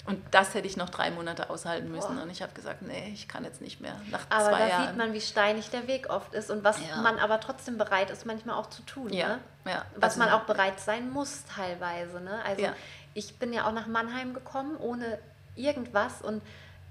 Und 0.06 0.22
das 0.32 0.54
hätte 0.54 0.68
ich 0.68 0.76
noch 0.76 0.90
drei 0.90 1.12
Monate 1.12 1.50
aushalten 1.50 1.90
müssen. 1.90 2.18
Boah. 2.18 2.24
Und 2.24 2.30
ich 2.30 2.42
habe 2.42 2.54
gesagt, 2.54 2.82
nee, 2.82 3.12
ich 3.14 3.30
kann 3.30 3.46
jetzt 3.46 3.62
nicht 3.62 3.80
mehr. 3.80 3.96
Nach 4.12 4.26
aber 4.30 4.50
zwei 4.50 4.60
da 4.60 4.68
Jahren. 4.68 4.88
sieht 4.90 4.98
man, 4.98 5.14
wie 5.14 5.22
steinig 5.22 5.70
der 5.70 5.88
Weg 5.88 6.10
oft 6.10 6.34
ist 6.34 6.52
und 6.52 6.64
was 6.64 6.78
ja. 6.88 7.02
man 7.02 7.18
aber 7.20 7.40
trotzdem 7.40 7.78
bereit 7.78 8.10
ist, 8.10 8.26
manchmal 8.26 8.58
auch 8.58 8.70
zu 8.70 8.84
tun. 8.84 9.14
Ja. 9.14 9.28
Ne? 9.30 9.40
ja. 9.66 9.86
Was 9.96 10.16
also, 10.16 10.20
man 10.20 10.30
auch 10.30 10.44
bereit 10.44 10.80
sein 10.82 11.10
muss, 11.10 11.46
teilweise. 11.46 12.20
Ne? 12.20 12.44
Also 12.46 12.64
ja 12.64 12.74
ich 13.14 13.38
bin 13.40 13.54
ja 13.54 13.68
auch 13.68 13.74
nach 13.74 13.88
Mannheim 13.88 14.34
gekommen, 14.34 14.78
ohne 14.78 15.20
irgendwas. 15.56 16.22
Und 16.22 16.42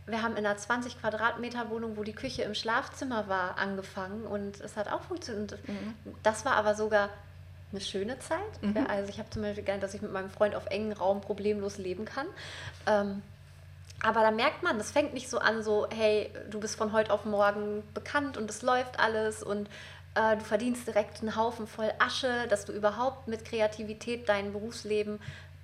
wir 0.07 0.23
haben 0.23 0.37
in 0.37 0.45
einer 0.45 0.57
20 0.57 1.01
Quadratmeter 1.01 1.71
Wohnung, 1.71 1.97
wo 1.97 2.05
die 2.05 2.13
Küche 2.13 2.43
im 2.43 2.55
Schlafzimmer 2.55 3.29
war, 3.29 3.59
angefangen. 3.59 4.25
Und 4.27 4.61
es 4.61 4.77
hat 4.77 4.89
auch 4.89 5.03
funktioniert. 5.03 5.59
Mhm. 5.69 5.95
Das 6.23 6.45
war 6.45 6.55
aber 6.55 6.75
sogar 6.75 7.09
eine 7.71 7.81
schöne 7.81 8.19
Zeit. 8.19 8.63
Mhm. 8.63 8.87
Also 8.89 9.09
ich 9.09 9.19
habe 9.19 9.31
zum 9.31 9.43
Beispiel 9.43 9.65
gelernt, 9.65 9.83
dass 9.83 9.95
ich 9.95 10.03
mit 10.03 10.13
meinem 10.13 10.31
Freund 10.31 10.55
auf 10.55 10.67
engen 10.67 10.93
Raum 10.93 11.21
problemlos 11.21 11.79
leben 11.79 12.05
kann. 12.05 12.27
Ähm, 12.87 13.23
aber 14.03 14.21
da 14.21 14.31
merkt 14.33 14.63
man, 14.63 14.79
das 14.79 14.91
fängt 14.91 15.15
nicht 15.15 15.31
so 15.31 15.39
an, 15.39 15.63
so, 15.63 15.87
hey, 15.91 16.31
du 16.51 16.59
bist 16.59 16.77
von 16.77 16.93
heute 16.93 17.13
auf 17.13 17.25
morgen 17.25 17.83
bekannt 17.95 18.37
und 18.37 18.51
es 18.51 18.63
läuft 18.63 18.99
alles 18.99 19.45
und 19.45 19.69
äh, 20.17 20.37
du 20.37 20.45
verdienst 20.45 20.87
direkt 20.89 21.21
einen 21.21 21.37
Haufen 21.37 21.69
voll 21.69 21.93
Asche, 22.01 22.47
dass 22.49 22.65
du 22.65 22.73
überhaupt 22.73 23.29
mit 23.29 23.45
Kreativität 23.45 24.29
dein 24.29 24.53
Berufsleben 24.53 25.21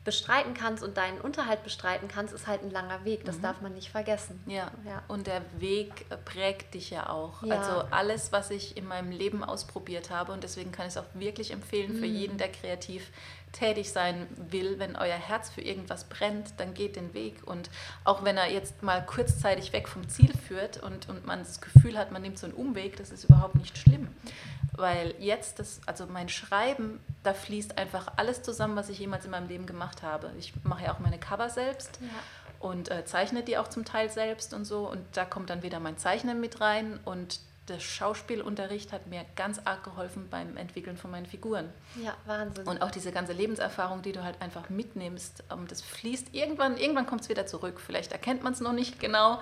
bestreiten 0.08 0.54
kannst 0.54 0.82
und 0.82 0.96
deinen 0.96 1.20
Unterhalt 1.20 1.62
bestreiten 1.64 2.08
kannst, 2.08 2.32
ist 2.32 2.46
halt 2.46 2.62
ein 2.62 2.70
langer 2.70 3.04
Weg. 3.04 3.26
Das 3.26 3.36
mhm. 3.36 3.42
darf 3.42 3.60
man 3.60 3.74
nicht 3.74 3.90
vergessen. 3.90 4.40
Ja. 4.46 4.70
ja. 4.86 5.02
Und 5.06 5.26
der 5.26 5.42
Weg 5.58 6.06
prägt 6.24 6.72
dich 6.72 6.88
ja 6.88 7.10
auch. 7.10 7.42
Ja. 7.42 7.58
Also 7.58 7.86
alles, 7.90 8.32
was 8.32 8.50
ich 8.50 8.78
in 8.78 8.88
meinem 8.88 9.10
Leben 9.10 9.44
ausprobiert 9.44 10.08
habe, 10.08 10.32
und 10.32 10.42
deswegen 10.42 10.72
kann 10.72 10.86
ich 10.86 10.94
es 10.94 10.96
auch 10.96 11.04
wirklich 11.12 11.50
empfehlen 11.50 11.92
mhm. 11.92 11.98
für 11.98 12.06
jeden, 12.06 12.38
der 12.38 12.50
kreativ 12.50 13.10
tätig 13.52 13.92
sein 13.92 14.26
will, 14.36 14.78
wenn 14.78 14.96
euer 14.96 15.16
Herz 15.16 15.50
für 15.50 15.60
irgendwas 15.60 16.04
brennt, 16.04 16.54
dann 16.58 16.74
geht 16.74 16.96
den 16.96 17.14
Weg. 17.14 17.46
Und 17.46 17.70
auch 18.04 18.24
wenn 18.24 18.36
er 18.36 18.50
jetzt 18.50 18.82
mal 18.82 19.04
kurzzeitig 19.04 19.72
weg 19.72 19.88
vom 19.88 20.08
Ziel 20.08 20.32
führt 20.36 20.82
und, 20.82 21.08
und 21.08 21.26
man 21.26 21.40
das 21.40 21.60
Gefühl 21.60 21.98
hat, 21.98 22.12
man 22.12 22.22
nimmt 22.22 22.38
so 22.38 22.46
einen 22.46 22.54
Umweg, 22.54 22.96
das 22.96 23.10
ist 23.10 23.24
überhaupt 23.24 23.56
nicht 23.56 23.76
schlimm. 23.76 24.08
Weil 24.72 25.14
jetzt, 25.18 25.58
das, 25.58 25.80
also 25.86 26.06
mein 26.06 26.28
Schreiben, 26.28 27.00
da 27.24 27.34
fließt 27.34 27.78
einfach 27.78 28.12
alles 28.16 28.42
zusammen, 28.42 28.76
was 28.76 28.88
ich 28.88 28.98
jemals 28.98 29.24
in 29.24 29.32
meinem 29.32 29.48
Leben 29.48 29.66
gemacht 29.66 30.02
habe. 30.02 30.30
Ich 30.38 30.52
mache 30.62 30.84
ja 30.84 30.94
auch 30.94 31.00
meine 31.00 31.18
Cover 31.18 31.50
selbst. 31.50 31.98
Ja 32.00 32.08
und 32.60 32.90
äh, 32.90 33.04
zeichne 33.04 33.42
die 33.42 33.56
auch 33.56 33.68
zum 33.68 33.84
Teil 33.84 34.10
selbst 34.10 34.52
und 34.52 34.64
so. 34.64 34.88
Und 34.88 35.04
da 35.12 35.24
kommt 35.24 35.50
dann 35.50 35.62
wieder 35.62 35.80
mein 35.80 35.96
Zeichnen 35.96 36.40
mit 36.40 36.60
rein 36.60 36.98
und 37.04 37.40
der 37.68 37.80
Schauspielunterricht 37.80 38.92
hat 38.92 39.06
mir 39.06 39.24
ganz 39.36 39.60
arg 39.64 39.84
geholfen 39.84 40.28
beim 40.30 40.56
Entwickeln 40.56 40.96
von 40.96 41.10
meinen 41.10 41.26
Figuren. 41.26 41.70
Ja, 42.02 42.16
Wahnsinn. 42.26 42.66
Und 42.66 42.82
auch 42.82 42.90
diese 42.90 43.12
ganze 43.12 43.32
Lebenserfahrung, 43.32 44.02
die 44.02 44.12
du 44.12 44.22
halt 44.22 44.40
einfach 44.40 44.68
mitnimmst, 44.68 45.44
ähm, 45.50 45.66
das 45.68 45.82
fließt 45.82 46.34
irgendwann, 46.34 46.76
irgendwann 46.76 47.06
kommt 47.06 47.22
es 47.22 47.28
wieder 47.28 47.46
zurück. 47.46 47.80
Vielleicht 47.80 48.12
erkennt 48.12 48.42
man 48.42 48.52
es 48.52 48.60
noch 48.60 48.72
nicht 48.72 49.00
genau, 49.00 49.40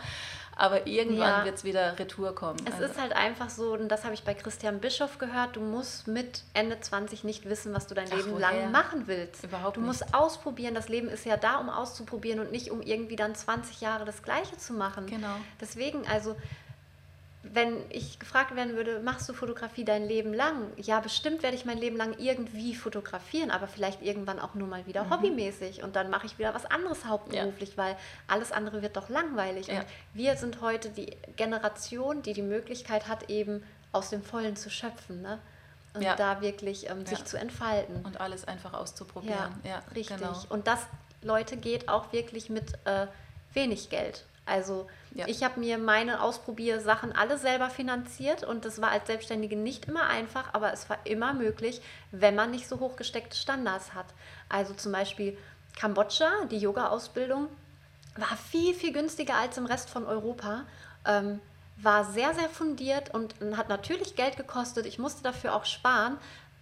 aber 0.57 0.87
irgendwann 0.87 1.41
ja. 1.41 1.45
wird 1.45 1.57
es 1.57 1.65
wieder 1.65 1.99
retour 1.99 2.35
kommen. 2.35 2.59
Es 2.65 2.75
also. 2.75 2.87
ist 2.87 3.01
halt 3.01 3.15
einfach 3.15 3.51
so, 3.51 3.75
und 3.75 3.89
das 3.89 4.05
habe 4.05 4.15
ich 4.15 4.25
bei 4.25 4.33
Christian 4.35 4.81
Bischof 4.81 5.19
gehört, 5.19 5.57
du 5.57 5.61
musst 5.61 6.09
mit 6.09 6.45
Ende 6.55 6.81
20 6.81 7.25
nicht 7.25 7.45
wissen, 7.45 7.75
was 7.75 7.87
du 7.87 7.95
dein 7.95 8.09
Ach, 8.11 8.17
Leben 8.17 8.33
woher? 8.33 8.41
lang 8.41 8.71
machen 8.73 9.03
willst. 9.07 9.45
Überhaupt 9.45 9.77
du 9.77 9.81
nicht. 9.81 9.89
musst 9.89 10.15
ausprobieren. 10.15 10.75
Das 10.75 10.89
Leben 10.89 11.09
ist 11.09 11.27
ja 11.27 11.37
da, 11.37 11.59
um 11.59 11.69
auszuprobieren 11.69 12.41
und 12.41 12.53
nicht 12.53 12.71
um 12.71 12.81
irgendwie 12.81 13.17
dann 13.17 13.35
20 13.35 13.83
Jahre 13.83 14.07
das 14.07 14.23
Gleiche 14.23 14.57
zu 14.57 14.73
machen. 14.73 15.07
Genau. 15.07 15.37
Deswegen, 15.61 16.07
also 16.09 16.37
wenn 17.53 17.79
ich 17.91 18.19
gefragt 18.19 18.55
werden 18.57 18.77
würde, 18.77 19.01
machst 19.01 19.29
du 19.29 19.33
Fotografie 19.33 19.85
dein 19.85 20.07
Leben 20.07 20.33
lang? 20.33 20.73
Ja, 20.77 21.01
bestimmt 21.01 21.43
werde 21.43 21.57
ich 21.57 21.65
mein 21.65 21.79
Leben 21.79 21.97
lang 21.97 22.15
irgendwie 22.19 22.75
fotografieren, 22.75 23.51
aber 23.51 23.67
vielleicht 23.67 24.03
irgendwann 24.03 24.39
auch 24.39 24.55
nur 24.55 24.69
mal 24.69 24.87
wieder 24.87 25.05
mhm. 25.05 25.11
hobbymäßig 25.11 25.83
und 25.83 25.97
dann 25.97 26.11
mache 26.11 26.27
ich 26.27 26.39
wieder 26.39 26.55
was 26.55 26.67
anderes 26.67 27.05
hauptberuflich, 27.05 27.71
ja. 27.71 27.77
weil 27.77 27.97
alles 28.27 28.53
andere 28.53 28.83
wird 28.83 28.97
doch 28.97 29.09
langweilig. 29.09 29.69
Ja. 29.69 29.81
Und 29.81 29.87
wir 30.15 30.37
sind 30.37 30.61
heute 30.61 30.91
die 30.91 31.17
Generation, 31.37 32.23
die 32.23 32.33
die 32.33 32.43
Möglichkeit 32.43 33.09
hat, 33.09 33.31
eben 33.31 33.63
aus 33.93 34.11
dem 34.11 34.23
Vollen 34.23 34.57
zu 34.57 34.71
schöpfen. 34.71 35.23
Ne? 35.23 35.39
Und 35.95 36.03
ja. 36.03 36.15
da 36.15 36.41
wirklich 36.43 36.91
ähm, 36.91 37.07
sich 37.07 37.25
zu 37.25 37.39
entfalten. 37.39 38.05
Und 38.05 38.21
alles 38.21 38.47
einfach 38.47 38.75
auszuprobieren. 38.75 39.55
Ja, 39.65 39.83
richtig. 39.95 40.19
Genau. 40.19 40.39
Und 40.51 40.67
das, 40.67 40.81
Leute, 41.23 41.57
geht 41.57 41.89
auch 41.89 42.13
wirklich 42.13 42.51
mit 42.51 42.75
äh, 42.85 43.07
wenig 43.55 43.89
Geld. 43.89 44.25
Also 44.47 44.87
ja. 45.13 45.27
ich 45.27 45.43
habe 45.43 45.59
mir 45.61 45.77
meine 45.77 46.23
Ausprobiersachen 46.23 47.13
alle 47.13 47.37
selber 47.37 47.69
finanziert 47.69 48.45
und 48.45 48.65
das 48.65 48.81
war 48.81 48.91
als 48.91 49.09
Selbstständige 49.09 49.57
nicht 49.57 49.87
immer 49.87 50.05
einfach, 50.05 50.55
aber 50.55 50.73
es 50.73 50.89
war 50.89 50.99
immer 51.05 51.35
möglich, 51.35 51.83
wenn 52.13 52.37
man 52.37 52.53
nicht 52.53 52.69
so 52.69 52.79
hochgesteckte 52.79 53.37
Standards 53.37 53.93
hat. 53.93 54.07
Also 54.49 54.73
zum 54.75 54.93
Beispiel 54.93 55.37
Kambodscha, 55.77 56.31
die 56.51 56.59
Yoga-Ausbildung, 56.59 57.49
war 58.17 58.37
viel, 58.51 58.73
viel 58.73 58.93
günstiger 58.93 59.35
als 59.35 59.59
im 59.59 59.67
Rest 59.67 59.91
von 59.91 60.07
Europa. 60.07 60.63
Ähm, 61.05 61.41
war 61.79 62.05
sehr, 62.05 62.33
sehr 62.33 62.49
fundiert 62.49 63.13
und 63.13 63.35
hat 63.57 63.69
natürlich 63.69 64.17
Geld 64.17 64.37
gekostet. 64.37 64.87
Ich 64.87 64.99
musste 64.99 65.23
dafür 65.23 65.55
auch 65.55 65.67
sparen. 65.67 66.17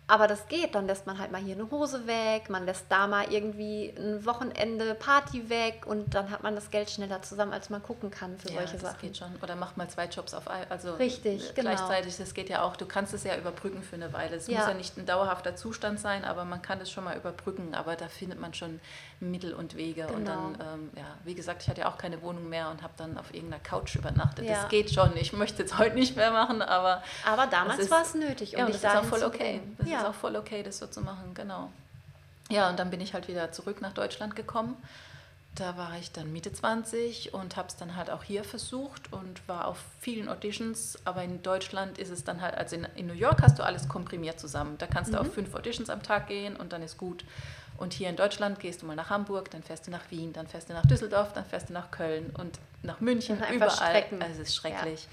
Aber 0.07 0.27
das 0.27 0.49
geht, 0.49 0.75
dann 0.75 0.87
lässt 0.87 1.07
man 1.07 1.19
halt 1.19 1.33
mal 1.33 1.41
hier 1.41 1.55
eine 1.55 1.71
Hose 1.71 2.07
weg, 2.07 2.51
man 2.51 2.67
lässt 2.67 2.85
da 2.91 3.07
mal 3.07 3.33
irgendwie 3.33 3.91
ein 3.97 4.27
Wochenende 4.27 4.95
Party 4.95 5.49
weg 5.49 5.85
und 5.87 6.15
dann 6.15 6.31
hat 6.31 6.43
man 6.43 6.55
das 6.55 6.71
Geld 6.71 6.91
schneller 6.91 7.23
zusammen, 7.23 7.55
als 7.55 7.71
man 7.71 7.83
gucken 7.83 8.11
kann 8.11 8.37
für 8.37 8.49
ja, 8.51 8.57
solche 8.57 8.75
das 8.75 8.83
Sachen. 8.83 9.01
geht 9.01 9.17
schon. 9.17 9.35
Oder 9.43 9.57
macht 9.57 9.79
mal 9.79 9.89
zwei 9.89 10.05
Jobs 10.05 10.35
auf 10.35 10.49
ein, 10.49 10.67
also 10.71 10.93
Richtig, 10.97 11.55
genau. 11.55 11.71
gleichzeitig, 11.71 12.19
das 12.19 12.35
geht 12.35 12.51
ja 12.51 12.63
auch. 12.65 12.77
Du 12.77 12.85
kannst 12.85 13.15
es 13.15 13.25
ja 13.25 13.35
überbrücken 13.39 13.83
für 13.83 13.97
eine 13.97 14.13
Weile. 14.13 14.37
Es 14.37 14.47
Ja. 14.47 14.59
muss 14.59 14.69
ja 14.69 14.75
nicht 14.75 14.99
ein 14.99 15.07
dauerhafter 15.07 15.57
Zustand 15.57 15.99
sein, 15.99 16.25
aber 16.27 16.45
man 16.45 16.61
kann 16.61 16.83
es 16.83 16.91
schon 16.91 17.05
mal 17.05 17.17
überbrücken. 17.17 17.75
Aber 17.75 17.97
da 17.97 18.09
findet 18.09 18.39
man 18.39 18.53
schon 18.53 18.81
Mittel 19.21 19.55
und 19.55 19.75
Wege. 19.75 20.07
Und 20.09 20.27
Genau. 20.27 20.51
dann, 20.59 20.75
ähm, 20.75 20.91
ja, 20.97 21.07
wie 21.25 21.35
gesagt, 21.35 21.63
ich 21.63 21.69
hatte 21.71 21.81
ja 21.81 21.89
auch 21.89 21.97
keine 21.97 22.21
Wohnung 22.21 22.49
mehr 22.51 22.69
und 22.71 22.83
habe 22.83 22.93
dann 22.99 23.17
auf 23.17 23.33
irgendeiner 23.33 23.63
Couch 23.63 23.95
übernachtet. 23.97 24.45
Ja. 24.45 24.61
Das 24.61 24.69
geht 24.69 24.91
schon. 24.93 25.17
Ich 25.17 25.33
möchte 25.33 25.63
es 25.63 25.79
heute 25.79 25.95
nicht 25.95 26.15
mehr 26.15 26.31
machen, 26.31 26.61
aber 26.61 27.03
Aber 27.27 27.47
damals 27.47 27.91
war 27.91 28.03
es 28.03 28.15
nötig, 28.15 28.53
um 28.53 28.59
ja, 28.59 28.67
und 28.67 28.75
das 28.75 28.83
ist 28.85 28.97
auch 28.99 29.05
voll 29.05 29.23
okay. 29.25 29.63
Das 29.79 29.94
ja. 29.95 30.01
ist 30.01 30.07
auch 30.07 30.15
voll 30.15 30.37
okay, 30.37 30.63
das 30.63 30.79
so 30.79 30.87
zu 30.87 31.01
machen, 31.01 31.33
genau. 31.35 31.71
Ja, 32.51 32.69
und 32.69 32.79
dann 32.79 32.91
bin 32.91 33.01
ich 33.01 33.15
halt 33.15 33.27
wieder 33.29 33.53
zurück 33.53 33.81
nach 33.81 33.93
Deutschland 33.95 34.37
gekommen. 34.37 34.77
Da 35.55 35.77
war 35.77 35.97
ich 35.99 36.11
dann 36.11 36.33
Mitte 36.33 36.53
20 36.53 37.33
und 37.33 37.57
habe 37.57 37.69
es 37.69 37.77
dann 37.77 37.95
halt 37.95 38.11
auch 38.11 38.25
hier 38.25 38.43
versucht 38.43 39.13
und 39.13 39.47
war 39.49 39.69
auf 39.69 39.79
vielen 40.01 40.29
Auditions. 40.29 40.99
Aber 41.05 41.23
in 41.23 41.43
Deutschland 41.45 41.97
ist 41.97 42.11
es 42.11 42.25
dann 42.25 42.41
halt, 42.41 42.57
also 42.57 42.75
in, 42.75 42.87
in 42.97 43.07
New 43.07 43.13
York 43.15 43.41
hast 43.41 43.59
du 43.59 43.63
alles 43.65 43.89
komprimiert 43.89 44.41
zusammen. 44.41 44.77
Da 44.79 44.87
kannst 44.89 45.13
du 45.13 45.17
Mhm. 45.17 45.21
auf 45.27 45.33
fünf 45.33 45.55
Auditions 45.55 45.91
am 45.91 46.03
Tag 46.03 46.27
gehen 46.27 46.57
und 46.57 46.73
dann 46.73 46.83
ist 46.83 46.99
gut. 46.99 47.25
Und 47.77 47.93
hier 47.93 48.09
in 48.09 48.17
Deutschland 48.17 48.59
gehst 48.61 48.83
du 48.83 48.87
mal 48.87 48.97
nach 48.97 49.11
Hamburg, 49.11 49.51
dann 49.53 49.63
fährst 49.63 49.87
du 49.87 49.91
nach 49.93 50.11
Wien, 50.11 50.33
dann 50.33 50.47
fährst 50.49 50.69
du 50.69 50.73
nach 50.75 50.87
Düsseldorf, 50.87 51.33
dann 51.33 51.45
fährst 51.45 51.69
du 51.69 51.73
nach 51.73 51.91
Köln 51.93 52.31
und 52.37 52.59
nach 52.83 53.01
München, 53.01 53.41
überall. 53.53 53.71
Strecken. 53.71 54.23
Also 54.23 54.43
es 54.43 54.49
ist 54.49 54.57
schrecklich. 54.57 55.09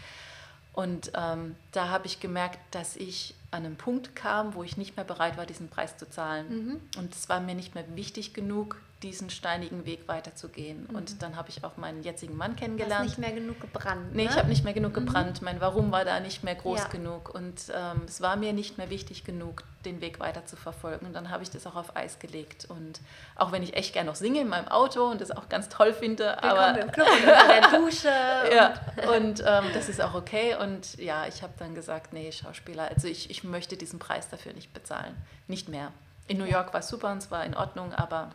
Und 0.73 1.11
ähm, 1.15 1.55
da 1.71 1.89
habe 1.89 2.07
ich 2.07 2.19
gemerkt, 2.19 2.57
dass 2.71 2.95
ich 2.95 3.35
an 3.51 3.65
einen 3.65 3.75
Punkt 3.75 4.15
kam, 4.15 4.55
wo 4.55 4.63
ich 4.63 4.77
nicht 4.77 4.95
mehr 4.95 5.05
bereit 5.05 5.37
war, 5.37 5.45
diesen 5.45 5.69
Preis 5.69 5.97
zu 5.97 6.09
zahlen. 6.09 6.47
Mhm. 6.49 6.81
Und 6.97 7.13
es 7.13 7.27
war 7.29 7.41
mir 7.41 7.55
nicht 7.55 7.75
mehr 7.75 7.85
wichtig 7.95 8.33
genug, 8.33 8.81
diesen 9.03 9.29
steinigen 9.29 9.85
Weg 9.85 10.07
weiterzugehen. 10.07 10.85
Und 10.85 11.21
dann 11.21 11.35
habe 11.35 11.49
ich 11.49 11.63
auch 11.63 11.77
meinen 11.77 12.03
jetzigen 12.03 12.37
Mann 12.37 12.51
Mhm. 12.51 12.55
Hast 12.55 12.59
kennengelernt. 12.61 13.05
nicht 13.05 13.17
mehr 13.17 13.31
genug 13.31 13.59
gebrannt. 13.59 14.13
Nee, 14.15 14.23
ne? 14.25 14.29
ich 14.29 14.37
habe 14.37 14.47
nicht 14.49 14.63
mehr 14.63 14.73
genug 14.73 14.93
gebrannt. 14.93 15.41
Mein 15.41 15.59
Warum 15.59 15.91
war 15.91 16.05
da 16.05 16.19
nicht 16.19 16.43
mehr 16.43 16.55
groß 16.55 16.79
Ja. 16.81 16.87
genug. 16.87 17.33
Und 17.33 17.61
ähm, 17.73 18.01
es 18.07 18.21
war 18.21 18.35
mir 18.35 18.53
nicht 18.53 18.77
mehr 18.77 18.89
wichtig 18.89 19.23
genug, 19.23 19.63
den 19.85 20.01
Weg 20.01 20.19
weiter 20.19 20.45
zu 20.45 20.55
verfolgen. 20.55 21.05
Und 21.07 21.13
dann 21.13 21.29
habe 21.31 21.41
ich 21.43 21.49
das 21.49 21.65
auch 21.65 21.75
auf 21.75 21.95
Eis 21.95 22.19
gelegt. 22.19 22.65
Und 22.69 23.01
auch 23.35 23.51
wenn 23.51 23.63
ich 23.63 23.75
echt 23.75 23.93
gerne 23.93 24.09
noch 24.09 24.15
singe 24.15 24.41
in 24.41 24.47
meinem 24.49 24.67
Auto 24.67 25.05
und 25.09 25.19
das 25.21 25.31
auch 25.31 25.49
ganz 25.49 25.69
toll 25.69 25.93
finde, 25.93 26.25
Willkommen 26.41 26.59
aber 26.59 26.79
im 26.81 26.91
Club 26.91 27.07
und 27.07 27.19
unter 27.27 27.47
der 27.71 27.79
Dusche. 27.79 28.55
ja, 28.55 28.73
und 29.15 29.39
ähm, 29.45 29.65
das 29.73 29.89
ist 29.89 30.01
auch 30.01 30.13
okay. 30.13 30.55
Und 30.59 30.97
ja, 30.97 31.25
ich 31.27 31.41
habe 31.41 31.53
dann 31.57 31.73
gesagt, 31.73 32.13
nee, 32.13 32.31
Schauspieler, 32.31 32.89
also 32.89 33.07
ich, 33.07 33.29
ich 33.31 33.43
möchte 33.43 33.77
diesen 33.77 33.97
Preis 33.99 34.29
dafür 34.29 34.53
nicht 34.53 34.73
bezahlen. 34.73 35.15
Nicht 35.47 35.69
mehr. 35.69 35.91
In 36.27 36.37
New 36.37 36.45
York 36.45 36.71
war 36.73 36.81
es 36.81 36.87
super 36.87 37.11
und 37.11 37.17
es 37.17 37.31
war 37.31 37.43
in 37.43 37.55
Ordnung, 37.55 37.93
aber 37.93 38.29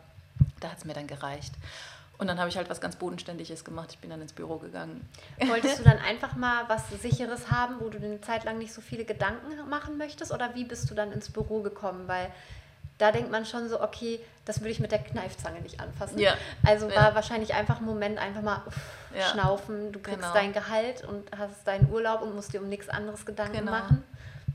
da 0.59 0.69
hat 0.71 0.77
es 0.79 0.85
mir 0.85 0.93
dann 0.93 1.07
gereicht. 1.07 1.53
Und 2.19 2.25
dann 2.27 2.39
habe 2.39 2.49
ich 2.49 2.57
halt 2.57 2.67
was 2.69 2.81
ganz 2.81 2.95
Bodenständiges 2.95 3.63
gemacht. 3.63 3.89
Ich 3.91 3.99
bin 3.99 4.09
dann 4.09 4.21
ins 4.21 4.33
Büro 4.33 4.57
gegangen. 4.57 5.07
Wolltest 5.45 5.77
du 5.79 5.83
dann 5.83 5.99
einfach 5.99 6.35
mal 6.35 6.63
was 6.67 6.89
Sicheres 6.89 7.51
haben, 7.51 7.75
wo 7.79 7.89
du 7.89 7.99
eine 7.99 8.19
Zeit 8.21 8.43
lang 8.43 8.57
nicht 8.57 8.73
so 8.73 8.81
viele 8.81 9.05
Gedanken 9.05 9.69
machen 9.69 9.97
möchtest? 9.99 10.31
Oder 10.31 10.55
wie 10.55 10.63
bist 10.63 10.89
du 10.89 10.95
dann 10.95 11.11
ins 11.11 11.29
Büro 11.29 11.61
gekommen? 11.61 12.07
Weil 12.07 12.31
da 12.97 13.11
denkt 13.11 13.29
man 13.29 13.45
schon 13.45 13.69
so, 13.69 13.79
okay, 13.83 14.19
das 14.45 14.61
würde 14.61 14.71
ich 14.71 14.79
mit 14.79 14.91
der 14.91 14.97
Kneifzange 14.97 15.61
nicht 15.61 15.79
anfassen. 15.79 16.17
Ja. 16.17 16.33
Also 16.63 16.89
Ja. 16.89 16.95
war 16.95 17.13
wahrscheinlich 17.15 17.53
einfach 17.53 17.77
ein 17.81 17.85
Moment, 17.85 18.17
einfach 18.17 18.41
mal 18.41 18.63
uff, 18.65 18.75
Ja. 19.15 19.21
schnaufen. 19.27 19.91
Du 19.91 19.99
kriegst 19.99 20.21
Genau. 20.21 20.33
dein 20.33 20.53
Gehalt 20.53 21.03
und 21.03 21.29
hast 21.37 21.67
deinen 21.67 21.87
Urlaub 21.91 22.23
und 22.23 22.33
musst 22.33 22.51
dir 22.51 22.61
um 22.63 22.67
nichts 22.67 22.89
anderes 22.89 23.27
Gedanken 23.27 23.59
Genau. 23.59 23.71
machen. 23.71 24.03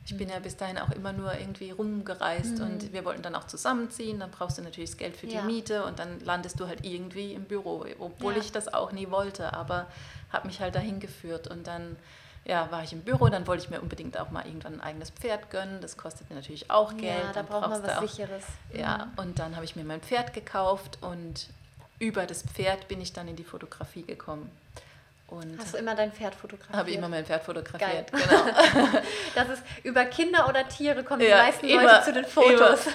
Ich 0.05 0.17
bin 0.17 0.29
ja 0.29 0.39
bis 0.41 0.57
dahin 0.57 0.79
auch 0.79 0.91
immer 0.91 1.13
nur 1.13 1.33
irgendwie 1.39 1.71
rumgereist 1.71 2.59
Mhm. 2.59 2.65
und 2.65 2.93
wir 2.93 3.05
wollten 3.05 3.23
dann 3.23 3.35
auch 3.37 3.47
zusammenziehen. 3.47 4.19
Dann 4.21 4.31
brauchst 4.31 4.59
du 4.59 4.63
natürlich 4.63 4.91
das 4.91 4.99
Geld 4.99 5.17
für 5.17 5.27
die 5.27 5.37
Ja. 5.37 5.43
Miete 5.43 5.85
und 5.85 5.99
dann 5.99 6.19
landest 6.21 6.59
du 6.59 6.67
halt 6.67 6.85
irgendwie 6.85 7.35
im 7.35 7.45
Büro, 7.45 7.85
obwohl 8.01 8.33
Ja. 8.35 8.41
ich 8.41 8.51
das 8.53 8.73
auch 8.73 8.91
nie 8.93 9.11
wollte, 9.11 9.53
aber 9.53 9.87
habe 10.33 10.49
mich 10.49 10.61
halt 10.61 10.75
dahin 10.75 10.99
geführt 11.01 11.47
und 11.49 11.67
dann 11.67 11.97
ja, 12.45 12.69
war 12.73 12.83
ich 12.83 12.93
im 12.93 13.03
Büro, 13.03 13.29
dann 13.29 13.47
wollte 13.47 13.63
ich 13.63 13.71
mir 13.71 13.81
unbedingt 13.81 14.19
auch 14.19 14.31
mal 14.33 14.45
irgendwann 14.45 14.75
ein 14.75 14.81
eigenes 14.81 15.11
Pferd 15.11 15.49
gönnen. 15.51 15.81
Das 15.81 15.97
kostet 15.97 16.29
natürlich 16.33 16.73
auch 16.73 16.97
Geld. 16.97 17.23
Ja, 17.27 17.33
da 17.33 17.43
braucht 17.43 17.61
man 17.61 17.71
brauchst 17.71 17.85
du 17.85 17.87
was 17.89 17.99
auch, 17.99 18.03
Sicheres. 18.03 18.45
Ja, 18.75 19.13
und 19.15 19.39
dann 19.39 19.55
habe 19.55 19.65
ich 19.65 19.77
mir 19.77 19.85
mein 19.85 20.01
Pferd 20.01 20.35
gekauft 20.35 20.99
und 21.03 21.51
über 22.01 22.27
das 22.27 22.43
Pferd 22.43 22.89
bin 22.89 23.01
ich 23.01 23.13
dann 23.13 23.29
in 23.29 23.37
die 23.37 23.45
Fotografie 23.45 24.03
gekommen. 24.03 24.51
Und 25.33 25.59
Hast 25.59 25.73
du 25.73 25.79
immer 25.79 25.95
dein 25.95 26.13
Pferd 26.13 26.35
fotografiert? 26.35 26.77
habe 26.79 26.91
immer 26.91 27.09
mein 27.09 27.25
Pferd 27.25 27.43
fotografiert. 27.43 28.13
Geil. 28.13 28.23
Genau. 28.29 28.99
Das 29.35 29.49
ist 29.49 29.63
über 29.83 30.05
Kinder 30.05 30.47
oder 30.49 30.69
Tiere 30.69 31.03
kommen 31.05 31.21
die 31.21 31.27
Ja, 31.27 31.39
meisten 31.45 31.67
immer, 31.67 31.85
Leute 31.85 32.05
zu 32.05 32.13
den 32.13 32.25
Fotos. 32.27 32.87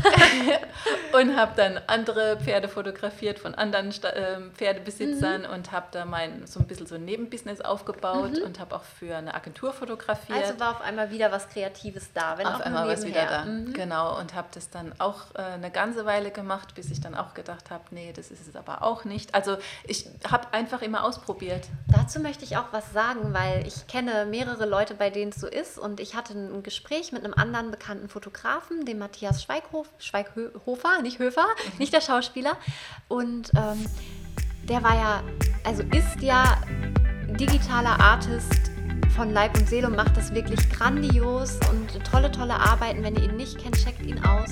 und 1.13 1.35
habe 1.35 1.53
dann 1.55 1.79
andere 1.87 2.37
Pferde 2.37 2.67
fotografiert 2.69 3.39
von 3.39 3.55
anderen 3.55 3.91
ähm, 4.15 4.51
Pferdebesitzern 4.53 5.41
Mhm. 5.43 5.49
und 5.49 5.71
habe 5.71 5.87
da 5.91 6.05
mein 6.05 6.45
so 6.45 6.59
ein 6.59 6.67
bisschen 6.67 6.85
so 6.85 6.95
ein 6.95 7.05
Nebenbusiness 7.05 7.61
aufgebaut 7.61 8.37
und 8.39 8.59
habe 8.59 8.75
auch 8.75 8.83
für 8.83 9.15
eine 9.15 9.33
Agentur 9.33 9.73
fotografiert. 9.73 10.37
Also 10.37 10.59
war 10.59 10.71
auf 10.71 10.81
einmal 10.81 11.09
wieder 11.11 11.31
was 11.31 11.49
Kreatives 11.49 12.11
da, 12.13 12.37
wenn 12.37 12.45
auf 12.47 12.61
einmal 12.61 12.87
war 12.87 12.93
es 12.93 13.05
wieder 13.05 13.25
da. 13.25 13.45
Mhm. 13.45 13.73
Genau, 13.73 14.17
und 14.19 14.35
habe 14.35 14.47
das 14.53 14.69
dann 14.69 14.93
auch 14.99 15.33
äh, 15.35 15.41
eine 15.41 15.71
ganze 15.71 16.05
Weile 16.05 16.29
gemacht, 16.31 16.75
bis 16.75 16.91
ich 16.91 17.01
dann 17.01 17.15
auch 17.15 17.33
gedacht 17.33 17.71
habe, 17.71 17.83
nee, 17.91 18.13
das 18.15 18.29
ist 18.31 18.47
es 18.47 18.55
aber 18.55 18.83
auch 18.83 19.05
nicht. 19.05 19.33
Also 19.33 19.57
ich 19.85 20.05
habe 20.29 20.47
einfach 20.53 20.81
immer 20.81 21.03
ausprobiert. 21.03 21.65
Dazu 21.87 22.19
möchte 22.27 22.43
ich 22.43 22.57
auch 22.57 22.73
was 22.73 22.91
sagen, 22.91 23.33
weil 23.33 23.65
ich 23.65 23.87
kenne 23.87 24.25
mehrere 24.25 24.65
Leute, 24.65 24.95
bei 24.95 25.09
denen 25.09 25.31
es 25.31 25.39
so 25.39 25.47
ist. 25.47 25.79
Und 25.79 26.01
ich 26.01 26.13
hatte 26.13 26.33
ein 26.33 26.61
Gespräch 26.61 27.13
mit 27.13 27.23
einem 27.23 27.33
anderen 27.33 27.71
bekannten 27.71 28.09
Fotografen, 28.09 28.83
dem 28.83 28.97
Matthias 28.97 29.41
Schweighof, 29.41 29.87
Schweighofer, 29.97 31.01
nicht 31.01 31.19
Höfer, 31.19 31.45
Mhm. 31.45 31.77
nicht 31.77 31.93
der 31.93 32.01
Schauspieler. 32.01 32.57
Und 33.07 33.51
ähm, 33.55 33.85
der 34.67 34.83
war 34.83 34.95
ja, 34.95 35.23
also 35.63 35.83
ist 35.83 36.21
ja 36.21 36.61
digitaler 37.39 37.97
Artist 37.97 38.71
von 39.15 39.31
Leib 39.31 39.57
und 39.57 39.69
Seele 39.69 39.87
und 39.87 39.95
macht 39.95 40.17
das 40.17 40.33
wirklich 40.33 40.69
grandios 40.69 41.57
und 41.69 42.03
tolle, 42.11 42.29
tolle 42.29 42.55
Arbeiten. 42.55 43.03
Wenn 43.03 43.15
ihr 43.15 43.23
ihn 43.23 43.37
nicht 43.37 43.57
kennt, 43.57 43.77
checkt 43.81 44.01
ihn 44.01 44.21
aus. 44.25 44.49